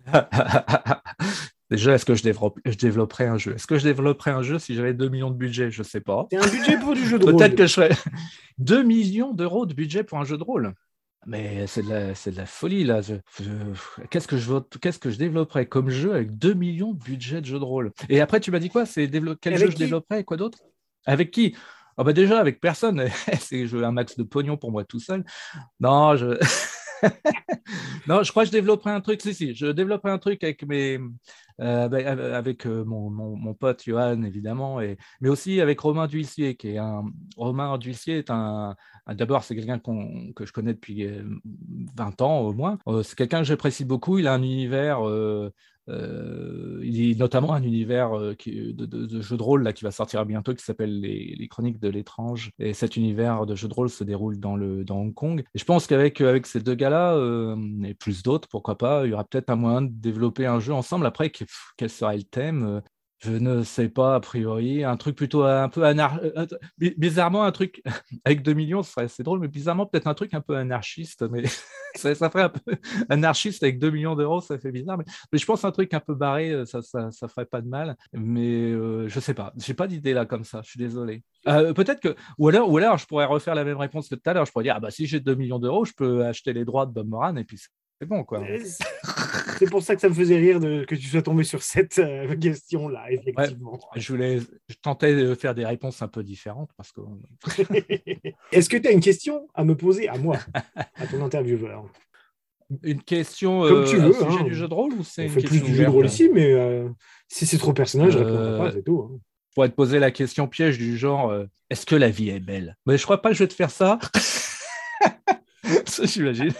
Déjà, 1.71 1.95
est-ce 1.95 2.05
que 2.05 2.13
je, 2.13 2.21
je 2.23 2.77
développerais 2.77 3.25
un 3.25 3.37
jeu? 3.37 3.55
Est-ce 3.55 3.65
que 3.65 3.77
je 3.77 3.83
développerais 3.83 4.31
un 4.31 4.43
jeu 4.43 4.59
si 4.59 4.75
j'avais 4.75 4.93
2 4.93 5.09
millions 5.09 5.31
de 5.31 5.35
budget? 5.35 5.71
Je 5.71 5.81
ne 5.81 5.83
sais 5.83 5.99
pas. 5.99 6.27
C'est 6.31 6.37
un 6.37 6.47
budget 6.47 6.77
pour 6.77 6.93
du 6.93 7.03
jeu 7.03 7.17
de 7.17 7.25
rôle. 7.25 7.35
Peut-être 7.37 7.55
que 7.55 7.65
je 7.65 7.73
ferais 7.73 7.89
2 8.59 8.83
millions 8.83 9.33
d'euros 9.33 9.65
de 9.65 9.73
budget 9.73 10.03
pour 10.03 10.19
un 10.19 10.25
jeu 10.25 10.37
de 10.37 10.43
rôle. 10.43 10.73
Mais 11.25 11.65
c'est 11.65 11.81
de, 11.81 11.89
la, 11.89 12.13
de 12.13 12.37
la 12.37 12.45
folie 12.45 12.83
là. 12.83 13.01
Qu'est-ce 14.11 14.27
que 14.27 14.37
je 14.37 14.59
qu'est-ce 14.79 14.99
que 14.99 15.09
je 15.09 15.17
développerais 15.17 15.65
comme 15.65 15.89
jeu 15.89 16.13
avec 16.13 16.37
2 16.37 16.53
millions 16.53 16.93
de 16.93 17.03
budget 17.03 17.41
de 17.41 17.47
jeu 17.47 17.57
de 17.57 17.63
rôle? 17.63 17.91
Et 18.09 18.21
après, 18.21 18.39
tu 18.39 18.51
m'as 18.51 18.59
dit 18.59 18.69
quoi? 18.69 18.85
C'est 18.85 19.09
quel 19.41 19.57
jeu 19.57 19.71
je 19.71 19.75
développerais 19.75 20.21
et 20.21 20.23
quoi 20.23 20.37
d'autre? 20.37 20.59
Avec 21.07 21.31
qui? 21.31 21.55
Ah 21.97 22.03
bah 22.03 22.13
déjà 22.13 22.39
avec 22.39 22.59
personne, 22.59 23.07
c'est 23.39 23.65
un 23.73 23.91
max 23.91 24.17
de 24.17 24.23
pognon 24.23 24.57
pour 24.57 24.71
moi 24.71 24.83
tout 24.83 24.99
seul. 24.99 25.23
Non, 25.79 26.15
je 26.15 26.37
non, 28.07 28.23
je 28.23 28.31
crois 28.31 28.43
que 28.43 28.47
je 28.47 28.51
développerai 28.51 28.91
un 28.91 29.01
truc. 29.01 29.21
Si, 29.21 29.33
si, 29.33 29.55
je 29.55 29.67
développerai 29.67 30.11
un 30.11 30.17
truc 30.17 30.43
avec 30.43 30.65
mes, 30.65 30.99
euh, 31.61 31.87
ben, 31.87 32.05
avec 32.05 32.67
euh, 32.67 32.83
mon, 32.83 33.09
mon, 33.09 33.53
pote 33.53 33.83
Johan 33.85 34.23
évidemment, 34.23 34.81
et, 34.81 34.97
mais 35.21 35.29
aussi 35.29 35.61
avec 35.61 35.79
Romain 35.79 36.07
Duissier, 36.07 36.55
qui 36.55 36.71
est 36.71 36.77
un 36.77 37.05
Romain 37.37 37.77
Duissier 37.77 38.17
est 38.17 38.29
un, 38.29 38.75
d'abord 39.07 39.45
c'est 39.45 39.55
quelqu'un 39.55 39.79
que 39.79 40.45
je 40.45 40.51
connais 40.51 40.73
depuis 40.73 41.07
20 41.95 42.21
euh, 42.21 42.23
ans 42.25 42.39
au 42.39 42.53
moins. 42.53 42.77
c'est 43.03 43.15
quelqu'un 43.15 43.39
que 43.39 43.45
j'apprécie 43.45 43.85
beaucoup. 43.85 44.19
Il 44.19 44.27
a 44.27 44.33
un 44.33 44.43
univers 44.43 44.99
il 45.87 47.05
y 47.05 47.13
a 47.13 47.15
notamment 47.17 47.53
un 47.53 47.63
univers 47.63 48.17
euh, 48.17 48.35
de, 48.45 48.85
de, 48.85 49.21
jeu 49.21 49.37
de 49.37 49.43
rôle 49.43 49.63
là, 49.63 49.73
qui 49.73 49.83
va 49.83 49.91
sortir 49.91 50.25
bientôt 50.25 50.53
qui 50.53 50.63
s'appelle 50.63 50.99
les, 50.99 51.47
Chroniques 51.47 51.79
de 51.79 51.89
l'étrange. 51.89 52.51
Et 52.59 52.73
cet 52.73 52.97
univers 52.97 53.45
de 53.45 53.55
jeu 53.55 53.67
de 53.67 53.73
rôle 53.73 53.89
se 53.89 54.03
déroule 54.03 54.39
dans, 54.39 54.55
le, 54.55 54.83
dans 54.83 54.97
Hong 54.97 55.13
Kong. 55.13 55.43
Et 55.53 55.59
je 55.59 55.65
pense 55.65 55.87
qu'avec 55.87 56.21
avec 56.21 56.47
ces 56.47 56.59
deux 56.59 56.75
gars-là, 56.75 57.15
euh, 57.15 57.55
et 57.83 57.93
plus 57.93 58.23
d'autres, 58.23 58.47
pourquoi 58.47 58.77
pas, 58.77 59.05
il 59.05 59.11
y 59.11 59.13
aura 59.13 59.23
peut-être 59.23 59.49
un 59.49 59.55
moyen 59.55 59.81
de 59.83 59.91
développer 59.91 60.45
un 60.45 60.59
jeu 60.59 60.73
ensemble. 60.73 61.05
Après, 61.05 61.31
quel 61.77 61.89
sera 61.89 62.15
le 62.15 62.23
thème? 62.23 62.81
Je 63.25 63.31
ne 63.31 63.63
sais 63.63 63.89
pas, 63.89 64.15
a 64.15 64.19
priori. 64.19 64.83
Un 64.83 64.97
truc 64.97 65.15
plutôt 65.15 65.43
un 65.43 65.69
peu 65.69 65.83
anarchiste. 65.83 66.55
Bizarrement, 66.77 67.43
un 67.43 67.51
truc 67.51 67.81
avec 68.25 68.43
2 68.43 68.53
millions, 68.53 68.83
c'est 68.83 69.23
drôle, 69.23 69.39
mais 69.39 69.47
bizarrement, 69.47 69.85
peut-être 69.85 70.07
un 70.07 70.13
truc 70.13 70.33
un 70.33 70.41
peu 70.41 70.55
anarchiste. 70.55 71.23
Mais 71.29 71.43
ça, 71.95 72.13
ferait 72.29 72.43
un 72.43 72.49
peu 72.49 72.75
anarchiste 73.09 73.63
avec 73.63 73.79
2 73.79 73.89
millions 73.89 74.15
d'euros, 74.15 74.41
ça 74.41 74.59
fait 74.59 74.71
bizarre. 74.71 74.97
Mais, 74.97 75.05
je 75.37 75.45
pense 75.45 75.65
un 75.65 75.71
truc 75.71 75.93
un 75.93 75.99
peu 75.99 76.13
barré, 76.13 76.51
euh, 76.51 76.65
ça, 76.65 76.81
ça, 76.81 77.09
ça 77.11 77.27
ferait 77.27 77.45
pas 77.45 77.61
de 77.61 77.67
mal. 77.67 77.95
Mais 78.13 78.71
euh, 78.71 79.07
je 79.07 79.19
sais 79.19 79.33
pas. 79.33 79.53
J'ai 79.57 79.73
pas 79.73 79.87
d'idée 79.87 80.13
là 80.13 80.25
comme 80.25 80.43
ça. 80.43 80.61
Je 80.63 80.69
suis 80.69 80.79
désolé. 80.79 81.23
Euh, 81.47 81.73
peut-être 81.73 81.99
que. 81.99 82.15
Ou 82.37 82.49
alors, 82.49 82.71
ou 82.71 82.77
alors, 82.77 82.97
je 82.97 83.07
pourrais 83.07 83.25
refaire 83.25 83.55
la 83.55 83.63
même 83.63 83.77
réponse 83.77 84.07
que 84.07 84.15
tout 84.15 84.29
à 84.29 84.33
l'heure. 84.33 84.45
Je 84.45 84.51
pourrais 84.51 84.63
dire 84.63 84.75
ah 84.77 84.79
bah, 84.79 84.91
si 84.91 85.07
j'ai 85.07 85.19
2 85.19 85.35
millions 85.35 85.59
d'euros, 85.59 85.85
je 85.85 85.93
peux 85.93 86.25
acheter 86.25 86.53
les 86.53 86.65
droits 86.65 86.85
de 86.85 86.91
Bob 86.91 87.07
Moran 87.07 87.35
et 87.37 87.43
puis 87.43 87.57
c'est 88.05 88.09
bon, 88.09 88.23
quoi. 88.23 88.43
C'est 89.57 89.69
pour 89.69 89.81
ça 89.81 89.95
que 89.95 90.01
ça 90.01 90.09
me 90.09 90.13
faisait 90.13 90.37
rire 90.37 90.59
de, 90.59 90.83
que 90.83 90.95
tu 90.95 91.07
sois 91.07 91.21
tombé 91.21 91.43
sur 91.45 91.63
cette 91.63 91.97
euh, 91.99 92.35
question-là, 92.35 93.05
effectivement. 93.09 93.79
je, 93.95 94.11
voulais, 94.11 94.39
je 94.67 94.75
tentais 94.81 95.15
de 95.15 95.33
faire 95.33 95.55
des 95.55 95.65
réponses 95.65 96.01
un 96.01 96.09
peu 96.09 96.23
différentes 96.23 96.71
parce 96.75 96.91
que. 96.91 97.01
Est-ce 98.51 98.67
que 98.67 98.75
tu 98.75 98.87
as 98.87 98.91
une 98.91 98.99
question 98.99 99.47
à 99.53 99.63
me 99.63 99.75
poser 99.75 100.09
à 100.09 100.17
moi, 100.17 100.37
à 100.75 101.07
ton 101.07 101.23
intervieweur? 101.23 101.85
Une 102.83 103.01
question 103.01 103.61
Comme 103.61 103.85
tu 103.85 103.95
euh, 103.95 104.07
veux, 104.07 104.13
sujet 104.13 104.39
hein. 104.39 104.43
du 104.43 104.55
jeu 104.55 104.67
de 104.67 104.73
rôle 104.73 104.93
ou 104.93 105.03
c'est 105.03 105.27
On 105.27 105.29
fait 105.29 105.41
plus 105.41 105.61
du 105.61 105.73
jeu 105.73 105.85
de 105.85 105.89
rôle 105.89 106.07
ici, 106.07 106.29
mais 106.33 106.51
euh, 106.51 106.89
si 107.29 107.45
c'est 107.45 107.57
trop 107.57 107.73
personnel, 107.73 108.11
je 108.11 108.17
répondrai 108.17 108.57
pas, 108.57 108.71
c'est 108.71 108.83
tout. 108.83 109.09
Hein. 109.09 109.19
Pour 109.55 109.63
te 109.63 109.69
poser 109.69 109.99
la 109.99 110.11
question 110.11 110.47
piège 110.47 110.77
du 110.77 110.97
genre 110.97 111.33
est-ce 111.69 111.85
que 111.85 111.95
la 111.95 112.09
vie 112.09 112.29
est 112.29 112.41
belle? 112.41 112.75
Mais 112.85 112.97
je 112.97 113.03
crois 113.03 113.21
pas 113.21 113.29
que 113.29 113.35
je 113.35 113.43
vais 113.43 113.47
te 113.47 113.53
faire 113.53 113.71
ça. 113.71 113.99
ça, 115.85 116.05
j'imagine. 116.05 116.51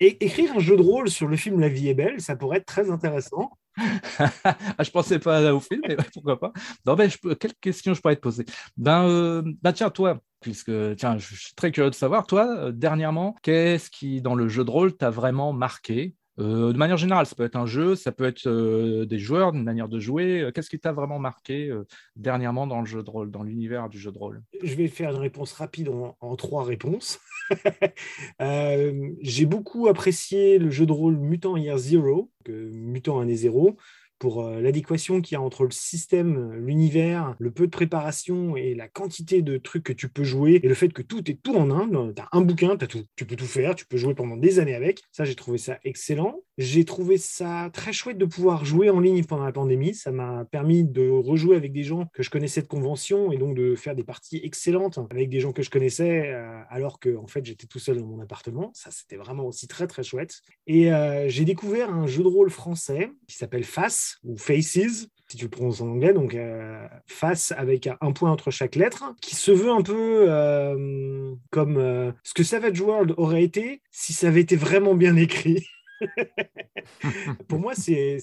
Écrire 0.00 0.56
un 0.56 0.60
jeu 0.60 0.76
de 0.76 0.82
rôle 0.82 1.08
sur 1.08 1.28
le 1.28 1.36
film 1.36 1.60
La 1.60 1.68
vie 1.68 1.88
est 1.88 1.94
belle, 1.94 2.20
ça 2.20 2.36
pourrait 2.36 2.58
être 2.58 2.66
très 2.66 2.90
intéressant. 2.90 3.50
ah, 3.78 4.82
je 4.82 4.90
pensais 4.90 5.18
pas 5.18 5.52
au 5.52 5.60
film, 5.60 5.80
mais 5.88 5.96
pourquoi 6.12 6.38
pas. 6.38 6.52
Non, 6.86 6.94
ben, 6.94 7.10
je 7.10 7.18
peux... 7.18 7.34
Quelle 7.34 7.54
question 7.54 7.94
je 7.94 8.00
pourrais 8.00 8.16
te 8.16 8.20
poser? 8.20 8.44
Ben, 8.76 9.04
euh, 9.08 9.42
ben, 9.62 9.72
tiens, 9.72 9.90
toi, 9.90 10.20
puisque 10.40 10.72
tiens, 10.96 11.16
je 11.18 11.34
suis 11.34 11.54
très 11.54 11.72
curieux 11.72 11.90
de 11.90 11.94
savoir, 11.94 12.26
toi, 12.26 12.46
euh, 12.48 12.72
dernièrement, 12.72 13.34
qu'est-ce 13.42 13.90
qui, 13.90 14.20
dans 14.20 14.34
le 14.34 14.48
jeu 14.48 14.64
de 14.64 14.70
rôle, 14.70 14.96
t'a 14.96 15.10
vraiment 15.10 15.52
marqué? 15.52 16.14
De 16.42 16.76
manière 16.78 16.96
générale, 16.96 17.26
ça 17.26 17.34
peut 17.34 17.44
être 17.44 17.56
un 17.56 17.66
jeu, 17.66 17.94
ça 17.94 18.12
peut 18.12 18.24
être 18.24 18.46
euh, 18.46 19.04
des 19.06 19.18
joueurs, 19.18 19.54
une 19.54 19.64
manière 19.64 19.88
de 19.88 19.98
jouer. 19.98 20.40
Euh, 20.40 20.50
qu'est-ce 20.50 20.70
qui 20.70 20.78
t'a 20.78 20.92
vraiment 20.92 21.18
marqué 21.18 21.72
dernièrement 22.16 22.66
dans 22.66 22.80
le 22.80 22.86
jeu 22.86 23.02
de 23.02 23.10
rôle, 23.10 23.30
dans 23.30 23.42
l'univers 23.42 23.88
du 23.88 23.98
jeu 23.98 24.12
de 24.12 24.18
rôle? 24.18 24.42
Je 24.62 24.74
vais 24.74 24.88
faire 24.88 25.10
une 25.10 25.20
réponse 25.20 25.52
rapide 25.52 25.88
en, 25.88 26.36
trois 26.36 26.64
réponses. 26.64 27.20
J'ai 28.40 29.46
beaucoup 29.46 29.88
apprécié 29.88 30.58
le 30.58 30.70
jeu 30.70 30.86
de 30.86 30.92
rôle 30.92 31.16
Mutant 31.16 31.56
Year 31.56 31.76
Zero, 31.78 32.30
Mutant 32.48 33.20
Année 33.20 33.36
Zéro, 33.36 33.76
pour 34.22 34.44
euh, 34.44 34.60
l'adéquation 34.60 35.20
qu'il 35.20 35.34
y 35.34 35.36
a 35.36 35.40
entre 35.40 35.64
le 35.64 35.72
système, 35.72 36.52
l'univers, 36.52 37.34
le 37.40 37.50
peu 37.50 37.66
de 37.66 37.72
préparation 37.72 38.56
et 38.56 38.72
la 38.72 38.86
quantité 38.86 39.42
de 39.42 39.56
trucs 39.56 39.82
que 39.82 39.92
tu 39.92 40.08
peux 40.08 40.22
jouer 40.22 40.60
et 40.62 40.68
le 40.68 40.74
fait 40.74 40.90
que 40.90 41.02
tout 41.02 41.28
est 41.28 41.42
tout 41.42 41.56
en 41.56 41.72
un. 41.72 41.88
Tu 41.88 42.22
as 42.22 42.28
un 42.30 42.42
bouquin, 42.42 42.76
as 42.80 42.86
tout. 42.86 43.02
tu 43.16 43.24
peux 43.24 43.34
tout 43.34 43.46
faire, 43.46 43.74
tu 43.74 43.84
peux 43.84 43.96
jouer 43.96 44.14
pendant 44.14 44.36
des 44.36 44.60
années 44.60 44.76
avec. 44.76 45.02
Ça, 45.10 45.24
j'ai 45.24 45.34
trouvé 45.34 45.58
ça 45.58 45.80
excellent. 45.82 46.38
J'ai 46.56 46.84
trouvé 46.84 47.16
ça 47.16 47.68
très 47.72 47.92
chouette 47.92 48.16
de 48.16 48.24
pouvoir 48.24 48.64
jouer 48.64 48.90
en 48.90 49.00
ligne 49.00 49.24
pendant 49.24 49.44
la 49.44 49.50
pandémie. 49.50 49.92
Ça 49.92 50.12
m'a 50.12 50.44
permis 50.44 50.84
de 50.84 51.08
rejouer 51.08 51.56
avec 51.56 51.72
des 51.72 51.82
gens 51.82 52.06
que 52.12 52.22
je 52.22 52.30
connaissais 52.30 52.62
de 52.62 52.68
convention 52.68 53.32
et 53.32 53.38
donc 53.38 53.56
de 53.56 53.74
faire 53.74 53.96
des 53.96 54.04
parties 54.04 54.40
excellentes 54.44 55.00
avec 55.10 55.30
des 55.30 55.40
gens 55.40 55.52
que 55.52 55.62
je 55.62 55.70
connaissais 55.70 56.28
euh, 56.28 56.60
alors 56.68 57.00
que 57.00 57.16
en 57.16 57.26
fait 57.26 57.44
j'étais 57.44 57.66
tout 57.66 57.80
seul 57.80 57.98
dans 57.98 58.06
mon 58.06 58.20
appartement. 58.20 58.70
Ça, 58.72 58.92
c'était 58.92 59.16
vraiment 59.16 59.46
aussi 59.46 59.66
très 59.66 59.88
très 59.88 60.04
chouette. 60.04 60.42
Et 60.68 60.92
euh, 60.92 61.28
j'ai 61.28 61.44
découvert 61.44 61.92
un 61.92 62.06
jeu 62.06 62.22
de 62.22 62.28
rôle 62.28 62.50
français 62.50 63.10
qui 63.26 63.36
s'appelle 63.36 63.64
Face 63.64 64.11
ou 64.24 64.36
Faces, 64.36 65.08
si 65.32 65.38
tu 65.38 65.44
le 65.46 65.50
prononces 65.50 65.80
en 65.80 65.88
anglais, 65.88 66.12
donc 66.12 66.34
euh, 66.34 66.86
face 67.06 67.54
avec 67.56 67.88
un 68.02 68.12
point 68.12 68.30
entre 68.30 68.50
chaque 68.50 68.76
lettre, 68.76 69.14
qui 69.22 69.34
se 69.34 69.50
veut 69.50 69.70
un 69.70 69.80
peu 69.80 70.26
euh, 70.28 71.34
comme 71.50 71.78
euh, 71.78 72.12
ce 72.22 72.34
que 72.34 72.42
Savage 72.42 72.78
World 72.82 73.14
aurait 73.16 73.42
été 73.42 73.80
si 73.90 74.12
ça 74.12 74.28
avait 74.28 74.42
été 74.42 74.56
vraiment 74.56 74.94
bien 74.94 75.16
écrit. 75.16 75.66
Pour 77.48 77.60
moi, 77.60 77.72
c'est. 77.74 78.18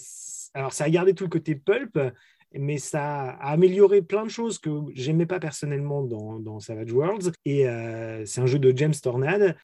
Alors, 0.53 0.71
ça 0.71 0.83
a 0.83 0.89
gardé 0.91 1.15
tout 1.15 1.23
le 1.23 1.31
côté 1.31 1.55
pulp, 1.55 1.99
mais 2.53 2.77
ça 2.77 3.31
a 3.31 3.53
amélioré 3.53 4.03
plein 4.03 4.23
de 4.23 4.29
choses 4.29 4.59
que 4.59 4.69
j'aimais 4.93 5.25
pas 5.25 5.39
personnellement 5.39 6.03
dans, 6.03 6.59
Savage 6.59 6.91
Worlds. 6.91 7.31
Et 7.45 7.65
c'est 8.25 8.41
un 8.41 8.45
jeu 8.45 8.59
de 8.59 8.75
James 8.75 8.93
Tornade 8.93 9.55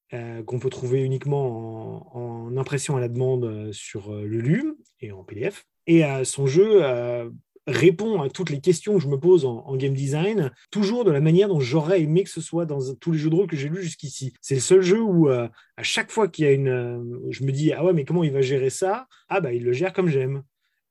qu'on 0.46 0.60
peut 0.60 0.70
trouver 0.70 1.02
uniquement 1.02 2.14
en, 2.16 2.20
en, 2.20 2.58
impression 2.58 2.98
à 2.98 3.00
la 3.00 3.10
demande 3.10 3.72
sur 3.72 4.14
Lulu 4.16 4.76
et 5.02 5.12
en 5.12 5.24
PDF. 5.24 5.66
Et 5.88 6.06
euh, 6.06 6.24
son 6.24 6.48
jeu 6.48 6.84
euh, 6.84 7.30
répond 7.68 8.22
à 8.22 8.30
toutes 8.30 8.50
les 8.50 8.60
questions 8.60 8.96
que 8.96 9.00
je 9.00 9.08
me 9.08 9.20
pose 9.20 9.46
en, 9.46 9.76
game 9.76 9.94
design, 9.94 10.52
toujours 10.72 11.04
de 11.04 11.12
la 11.12 11.22
manière 11.22 11.48
dont 11.48 11.60
j'aurais 11.60 12.02
aimé 12.02 12.24
que 12.24 12.30
ce 12.30 12.42
soit 12.42 12.66
dans 12.66 12.94
tous 12.96 13.12
les 13.12 13.18
jeux 13.18 13.30
de 13.30 13.36
rôle 13.36 13.48
que 13.48 13.56
j'ai 13.56 13.70
lus 13.70 13.84
jusqu'ici. 13.84 14.34
C'est 14.42 14.56
le 14.56 14.62
seul 14.62 14.82
jeu 14.82 15.02
où 15.02 15.30
euh, 15.30 15.48
à 15.78 15.84
chaque 15.84 16.12
fois 16.12 16.28
qu'il 16.28 16.46
y 16.46 16.48
a 16.48 16.52
une... 16.52 17.26
je 17.30 17.44
me 17.44 17.52
dis, 17.52 17.74
ah 17.74 17.84
ouais, 17.84 17.94
mais 17.94 18.06
comment 18.06 18.24
il 18.24 18.32
va 18.32 18.42
gérer 18.42 18.70
ça? 18.70 19.08
Ah 19.30 19.42
bah 19.42 19.54
il 19.54 19.64
le 19.64 19.74
gère 19.74 19.94
comme 19.94 20.08
j'aime. 20.08 20.44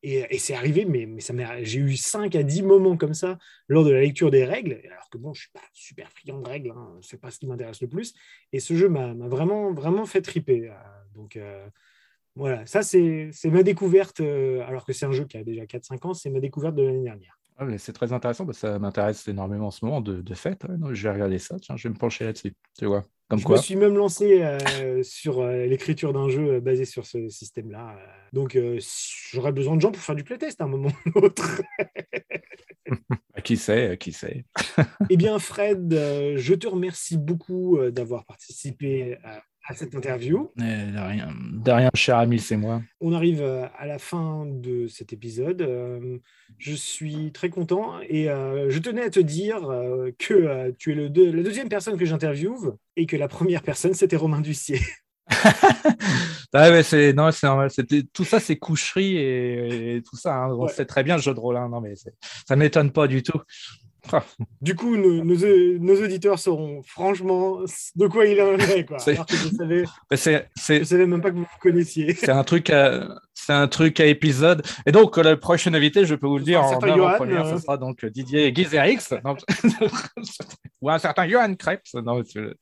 Et, 0.06 0.36
c'est 0.36 0.52
arrivé, 0.52 0.84
mais, 0.84 1.08
j'ai 1.62 1.80
eu 1.80 1.96
5 1.96 2.34
à 2.34 2.42
10 2.42 2.62
moments 2.62 2.94
comme 2.94 3.14
ça 3.14 3.38
lors 3.68 3.86
de 3.86 3.90
la 3.90 4.02
lecture 4.02 4.30
des 4.30 4.44
règles, 4.44 4.82
alors 4.84 5.08
que 5.08 5.16
bon, 5.16 5.32
je 5.32 5.40
suis 5.40 5.50
pas 5.50 5.62
super 5.72 6.10
friand 6.10 6.42
de 6.42 6.46
règles, 6.46 6.72
hein, 6.72 6.98
c'est 7.00 7.18
pas 7.18 7.30
ce 7.30 7.38
qui 7.38 7.46
m'intéresse 7.46 7.80
le 7.80 7.88
plus. 7.88 8.12
Et 8.52 8.60
ce 8.60 8.74
jeu 8.74 8.90
m'a 8.90 9.14
vraiment, 9.14 9.72
vraiment 9.72 10.04
fait 10.04 10.20
triper. 10.20 10.70
donc, 11.14 11.38
voilà, 12.36 12.66
ça 12.66 12.82
c'est 12.82 13.30
ma 13.44 13.62
découverte, 13.62 14.20
euh, 14.20 14.64
alors 14.66 14.84
que 14.84 14.92
c'est 14.92 15.06
un 15.06 15.12
jeu 15.12 15.24
qui 15.24 15.36
a 15.36 15.44
déjà 15.44 15.64
4-5 15.66 16.06
ans, 16.06 16.14
c'est 16.14 16.30
ma 16.30 16.40
découverte 16.40 16.74
de 16.74 16.82
l'année 16.82 17.04
dernière. 17.04 17.38
Ah, 17.56 17.66
c'est 17.78 17.92
très 17.92 18.12
intéressant, 18.12 18.44
parce 18.44 18.58
que 18.58 18.66
ça 18.66 18.78
m'intéresse 18.80 19.28
énormément 19.28 19.68
en 19.68 19.70
ce 19.70 19.84
moment 19.84 20.00
de, 20.00 20.20
de 20.20 20.34
fait. 20.34 20.66
je 20.92 21.02
vais 21.04 21.12
regarder 21.12 21.38
ça, 21.38 21.56
tiens, 21.60 21.76
je 21.76 21.86
vais 21.86 21.94
me 21.94 21.98
pencher 21.98 22.24
là-dessus. 22.24 22.52
Tu 22.76 22.86
vois, 22.86 23.04
comme 23.28 23.38
je 23.38 23.46
me 23.46 23.56
suis 23.56 23.76
même 23.76 23.96
lancé 23.96 24.42
euh, 24.42 25.02
sur 25.04 25.38
euh, 25.38 25.64
l'écriture 25.66 26.12
d'un 26.12 26.28
jeu 26.28 26.58
basé 26.58 26.84
sur 26.84 27.06
ce 27.06 27.28
système-là. 27.28 27.96
donc 28.32 28.58
j'aurais 29.30 29.52
besoin 29.52 29.76
de 29.76 29.80
gens 29.80 29.92
pour 29.92 30.02
faire 30.02 30.16
du 30.16 30.24
playtest 30.24 30.60
à 30.60 30.64
un 30.64 30.68
moment 30.68 30.90
ou 31.14 31.20
l'autre. 31.20 31.62
qui 33.44 33.56
sait, 33.56 33.96
qui 33.98 34.12
sait. 34.12 34.44
eh 35.08 35.16
bien, 35.16 35.38
Fred, 35.38 35.92
je 35.92 36.54
te 36.54 36.66
remercie 36.66 37.16
beaucoup 37.16 37.78
d'avoir 37.90 38.24
participé 38.24 39.18
à 39.22 39.42
à 39.66 39.74
cette 39.74 39.94
interview. 39.94 40.50
de 40.56 41.08
rien, 41.08 41.28
de 41.52 41.70
rien, 41.70 41.90
cher 41.94 42.18
ami, 42.18 42.38
c'est 42.38 42.56
moi. 42.56 42.82
On 43.00 43.12
arrive 43.12 43.40
euh, 43.40 43.66
à 43.78 43.86
la 43.86 43.98
fin 43.98 44.46
de 44.46 44.86
cet 44.88 45.12
épisode. 45.12 45.62
Euh, 45.62 46.18
je 46.58 46.74
suis 46.74 47.32
très 47.32 47.48
content 47.48 47.94
et 48.08 48.28
euh, 48.28 48.68
je 48.70 48.78
tenais 48.78 49.02
à 49.02 49.10
te 49.10 49.20
dire 49.20 49.60
que 50.18 50.70
tu 50.72 50.92
es 50.92 50.94
le 50.94 51.32
la 51.32 51.42
deuxième 51.42 51.68
personne 51.68 51.96
que 51.96 52.04
j'interviewe 52.04 52.76
et 52.96 53.06
que 53.06 53.16
la 53.16 53.28
première 53.28 53.62
personne, 53.62 53.94
c'était 53.94 54.16
Romain 54.16 54.40
Ducier. 54.40 54.80
ah 56.52 56.82
c'est 56.82 57.14
non, 57.14 57.30
c'est 57.30 57.46
normal. 57.46 57.70
C'était 57.70 58.02
tout 58.02 58.24
ça, 58.24 58.40
c'est 58.40 58.56
coucherie 58.56 59.16
et, 59.16 60.02
tout 60.08 60.16
ça. 60.16 60.34
Hein. 60.36 60.52
On 60.52 60.68
sait 60.68 60.84
très 60.84 61.02
bien 61.02 61.16
le 61.16 61.22
jeu 61.22 61.32
de 61.32 61.40
rôle. 61.40 61.56
Hein. 61.56 61.68
Non, 61.70 61.80
mais 61.80 61.94
ça 62.46 62.56
m'étonne 62.56 62.92
pas 62.92 63.06
du 63.06 63.22
tout. 63.22 63.40
Du 64.60 64.74
coup, 64.74 64.96
nos, 64.96 65.24
nos, 65.24 66.02
auditeurs 66.02 66.38
sauront 66.38 66.82
franchement 66.82 67.60
de 67.96 68.06
quoi 68.06 68.26
il 68.26 68.40
en 68.40 68.56
est. 68.58 68.84
Quoi. 68.84 68.98
Alors 69.06 69.26
que 69.26 69.36
je 69.36 69.48
savais, 69.48 70.46
savais 70.84 71.06
même 71.06 71.20
pas 71.20 71.30
que 71.30 71.36
vous 71.36 71.42
vous 71.42 71.58
connaissiez. 71.60 72.14
C'est 72.14 72.30
un 72.30 72.44
truc 72.44 72.70
à, 72.70 73.08
c'est 73.34 73.52
un 73.52 73.68
truc 73.68 74.00
à 74.00 74.06
épisode. 74.06 74.62
Et 74.86 74.92
donc, 74.92 75.16
le 75.16 75.36
prochain 75.36 75.74
invité, 75.74 76.04
je 76.06 76.14
peux 76.14 76.26
vous 76.26 76.38
le 76.38 76.44
dire 76.44 76.62
en 76.62 76.78
première, 76.78 77.46
ce 77.46 77.54
euh. 77.54 77.58
sera 77.58 77.76
donc 77.76 78.04
Didier 78.04 78.52
Guizerix. 78.52 78.98
ou 80.80 80.90
un 80.90 80.98
certain 80.98 81.28
Johan 81.28 81.54
Krebs. 81.54 81.94
Non, 81.94 82.16
ouais, 82.18 82.54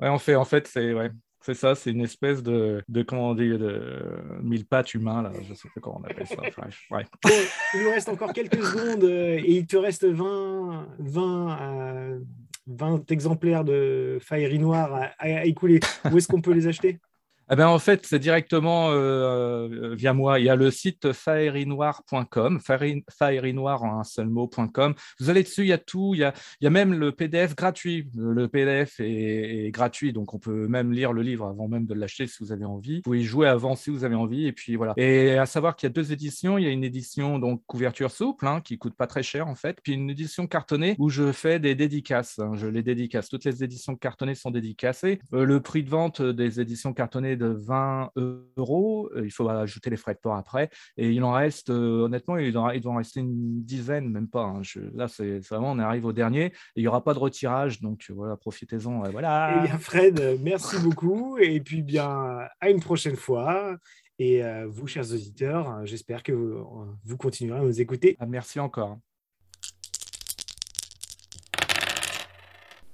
on 0.00 0.18
fait, 0.18 0.34
en 0.34 0.44
fait, 0.44 0.68
c'est, 0.68 0.92
ouais. 0.92 1.10
C'est 1.42 1.54
ça, 1.54 1.74
c'est 1.74 1.90
une 1.90 2.02
espèce 2.02 2.42
de, 2.42 2.82
de 2.88 3.02
comment 3.02 3.34
dit, 3.34 3.48
de 3.48 4.02
mille 4.42 4.66
pattes 4.66 4.92
humain, 4.92 5.22
là. 5.22 5.32
je 5.48 5.54
sais 5.54 5.68
pas 5.74 5.80
comment 5.80 6.00
on 6.02 6.04
appelle 6.04 6.26
ça. 6.26 6.36
ouais. 6.90 7.06
il 7.74 7.82
nous 7.82 7.90
reste 7.90 8.10
encore 8.10 8.32
quelques 8.34 8.62
secondes 8.62 9.04
euh, 9.04 9.38
et 9.38 9.56
il 9.56 9.66
te 9.66 9.76
reste 9.78 10.04
20, 10.04 10.88
20, 10.98 12.18
20 12.66 13.10
exemplaires 13.10 13.64
de 13.64 14.18
Fairy 14.20 14.58
Noir 14.58 14.94
à, 14.94 15.10
à 15.18 15.44
écouler. 15.44 15.80
Où 16.12 16.18
est-ce 16.18 16.28
qu'on 16.28 16.42
peut 16.42 16.52
les 16.52 16.66
acheter? 16.66 17.00
Eh 17.52 17.56
ben, 17.56 17.66
en 17.66 17.80
fait, 17.80 18.06
c'est 18.06 18.20
directement 18.20 18.90
euh, 18.92 19.94
via 19.96 20.12
moi. 20.12 20.38
Il 20.38 20.44
y 20.44 20.48
a 20.48 20.54
le 20.54 20.70
site 20.70 21.12
faerinoir.com, 21.12 22.60
faerinoir 22.60 23.82
en 23.82 23.98
un 23.98 24.04
seul 24.04 24.28
mot.com. 24.28 24.94
Vous 25.18 25.30
allez 25.30 25.42
dessus, 25.42 25.62
il 25.62 25.68
y 25.68 25.72
a 25.72 25.78
tout. 25.78 26.12
Il 26.14 26.20
y 26.20 26.24
a, 26.24 26.32
il 26.60 26.64
y 26.64 26.66
a 26.68 26.70
même 26.70 26.94
le 26.94 27.10
PDF 27.10 27.56
gratuit. 27.56 28.08
Le 28.16 28.46
PDF 28.46 29.00
est, 29.00 29.72
gratuit, 29.72 30.12
donc 30.12 30.32
on 30.32 30.38
peut 30.38 30.68
même 30.68 30.92
lire 30.92 31.12
le 31.12 31.22
livre 31.22 31.46
avant 31.46 31.66
même 31.66 31.86
de 31.86 31.94
l'acheter 31.94 32.28
si 32.28 32.36
vous 32.40 32.52
avez 32.52 32.64
envie. 32.64 32.96
Vous 32.96 33.02
pouvez 33.02 33.20
y 33.20 33.24
jouer 33.24 33.48
avant 33.48 33.74
si 33.74 33.90
vous 33.90 34.04
avez 34.04 34.14
envie. 34.14 34.46
Et 34.46 34.52
puis 34.52 34.76
voilà. 34.76 34.94
Et 34.96 35.36
à 35.36 35.46
savoir 35.46 35.74
qu'il 35.74 35.88
y 35.88 35.90
a 35.90 35.92
deux 35.92 36.12
éditions. 36.12 36.56
Il 36.56 36.64
y 36.64 36.68
a 36.68 36.70
une 36.70 36.84
édition 36.84 37.40
donc 37.40 37.62
couverture 37.66 38.12
souple 38.12 38.46
hein, 38.46 38.60
qui 38.60 38.78
coûte 38.78 38.94
pas 38.94 39.08
très 39.08 39.24
cher 39.24 39.48
en 39.48 39.56
fait, 39.56 39.78
puis 39.82 39.94
une 39.94 40.10
édition 40.10 40.46
cartonnée 40.46 40.94
où 40.98 41.08
je 41.08 41.32
fais 41.32 41.58
des 41.58 41.74
dédicaces. 41.74 42.38
Hein. 42.38 42.52
Je 42.54 42.68
les 42.68 42.84
dédicace. 42.84 43.28
Toutes 43.28 43.44
les 43.44 43.64
éditions 43.64 43.96
cartonnées 43.96 44.36
sont 44.36 44.52
dédicacées. 44.52 45.20
Euh, 45.32 45.44
le 45.44 45.60
prix 45.60 45.82
de 45.82 45.90
vente 45.90 46.22
des 46.22 46.60
éditions 46.60 46.92
cartonnées 46.92 47.36
de 47.40 47.46
20 47.46 48.10
euros. 48.56 49.10
Euh, 49.16 49.24
il 49.24 49.30
faut 49.30 49.48
ajouter 49.48 49.90
les 49.90 49.96
frais 49.96 50.14
de 50.14 50.18
port 50.18 50.36
après. 50.36 50.70
Et 50.96 51.10
il 51.10 51.24
en 51.24 51.32
reste, 51.32 51.70
euh, 51.70 52.04
honnêtement, 52.04 52.36
il, 52.36 52.52
doit 52.52 52.72
en 52.84 52.96
rester 52.96 53.20
une 53.20 53.62
dizaine, 53.62 54.08
même 54.08 54.28
pas. 54.28 54.44
Hein. 54.44 54.62
là, 54.94 55.08
c'est 55.08 55.38
vraiment, 55.40 55.72
on 55.72 55.78
arrive 55.78 56.04
au 56.04 56.12
dernier. 56.12 56.46
Et 56.46 56.52
il 56.76 56.82
n'y 56.82 56.88
aura 56.88 57.02
pas 57.02 57.14
de 57.14 57.18
retirage. 57.18 57.80
Donc 57.80 58.06
voilà, 58.10 58.36
profitez-en. 58.36 59.10
voilà. 59.10 59.56
Eh 59.58 59.68
bien, 59.68 59.78
Fred, 59.78 60.38
merci 60.42 60.78
beaucoup. 60.78 61.38
Et 61.38 61.60
puis, 61.60 61.82
bien, 61.82 62.38
à 62.60 62.70
une 62.70 62.80
prochaine 62.80 63.16
fois. 63.16 63.76
Et 64.20 64.44
euh, 64.44 64.66
vous, 64.68 64.86
chers 64.86 65.10
auditeurs, 65.12 65.86
j'espère 65.86 66.22
que 66.22 66.32
vous, 66.32 67.16
continuerez 67.16 67.60
à 67.60 67.62
nous 67.62 67.80
écouter. 67.80 68.16
Ah, 68.20 68.26
merci 68.26 68.60
encore. 68.60 68.98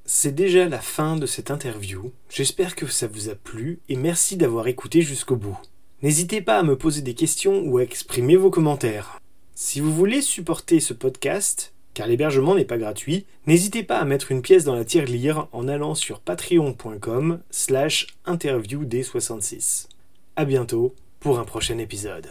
C'est 0.09 0.35
déjà 0.37 0.69
la 0.69 0.79
fin 0.79 1.17
de 1.17 1.27
cette 1.27 1.51
interview. 1.51 2.13
J'espère 2.31 2.77
que 2.77 2.87
ça 2.87 3.09
vous 3.09 3.29
a 3.29 3.35
plu 3.35 3.81
et 3.89 3.97
merci 3.97 4.37
d'avoir 4.37 4.69
écouté 4.69 5.03
jusqu'au 5.03 5.35
bout. 5.35 5.59
N'hésitez 6.01 6.41
pas 6.41 6.61
à 6.61 6.63
me 6.63 6.79
poser 6.79 7.03
des 7.03 7.15
questions 7.15 7.63
ou 7.65 7.79
à 7.79 7.83
exprimer 7.83 8.37
vos 8.37 8.51
commentaires. 8.51 9.21
Si 9.57 9.81
vous 9.81 9.93
voulez 9.93 10.23
supporter 10.23 10.79
ce 10.79 10.95
podcast, 10.95 11.75
car 11.93 12.07
l'hébergement 12.07 12.55
n'est 12.55 12.65
pas 12.65 12.79
gratuit, 12.79 13.27
n'hésitez 13.49 13.83
pas 13.83 13.99
à 13.99 14.05
mettre 14.05 14.31
une 14.31 14.43
pièce 14.43 14.63
dans 14.63 14.77
la 14.77 14.85
tirelire 14.85 15.49
en 15.51 15.67
allant 15.67 15.97
sur 15.97 16.21
patreon.com 16.21 17.41
slash 17.51 18.07
interviewd66. 18.27 19.89
A 20.37 20.45
bientôt 20.45 20.95
pour 21.19 21.41
un 21.41 21.45
prochain 21.45 21.79
épisode. 21.79 22.29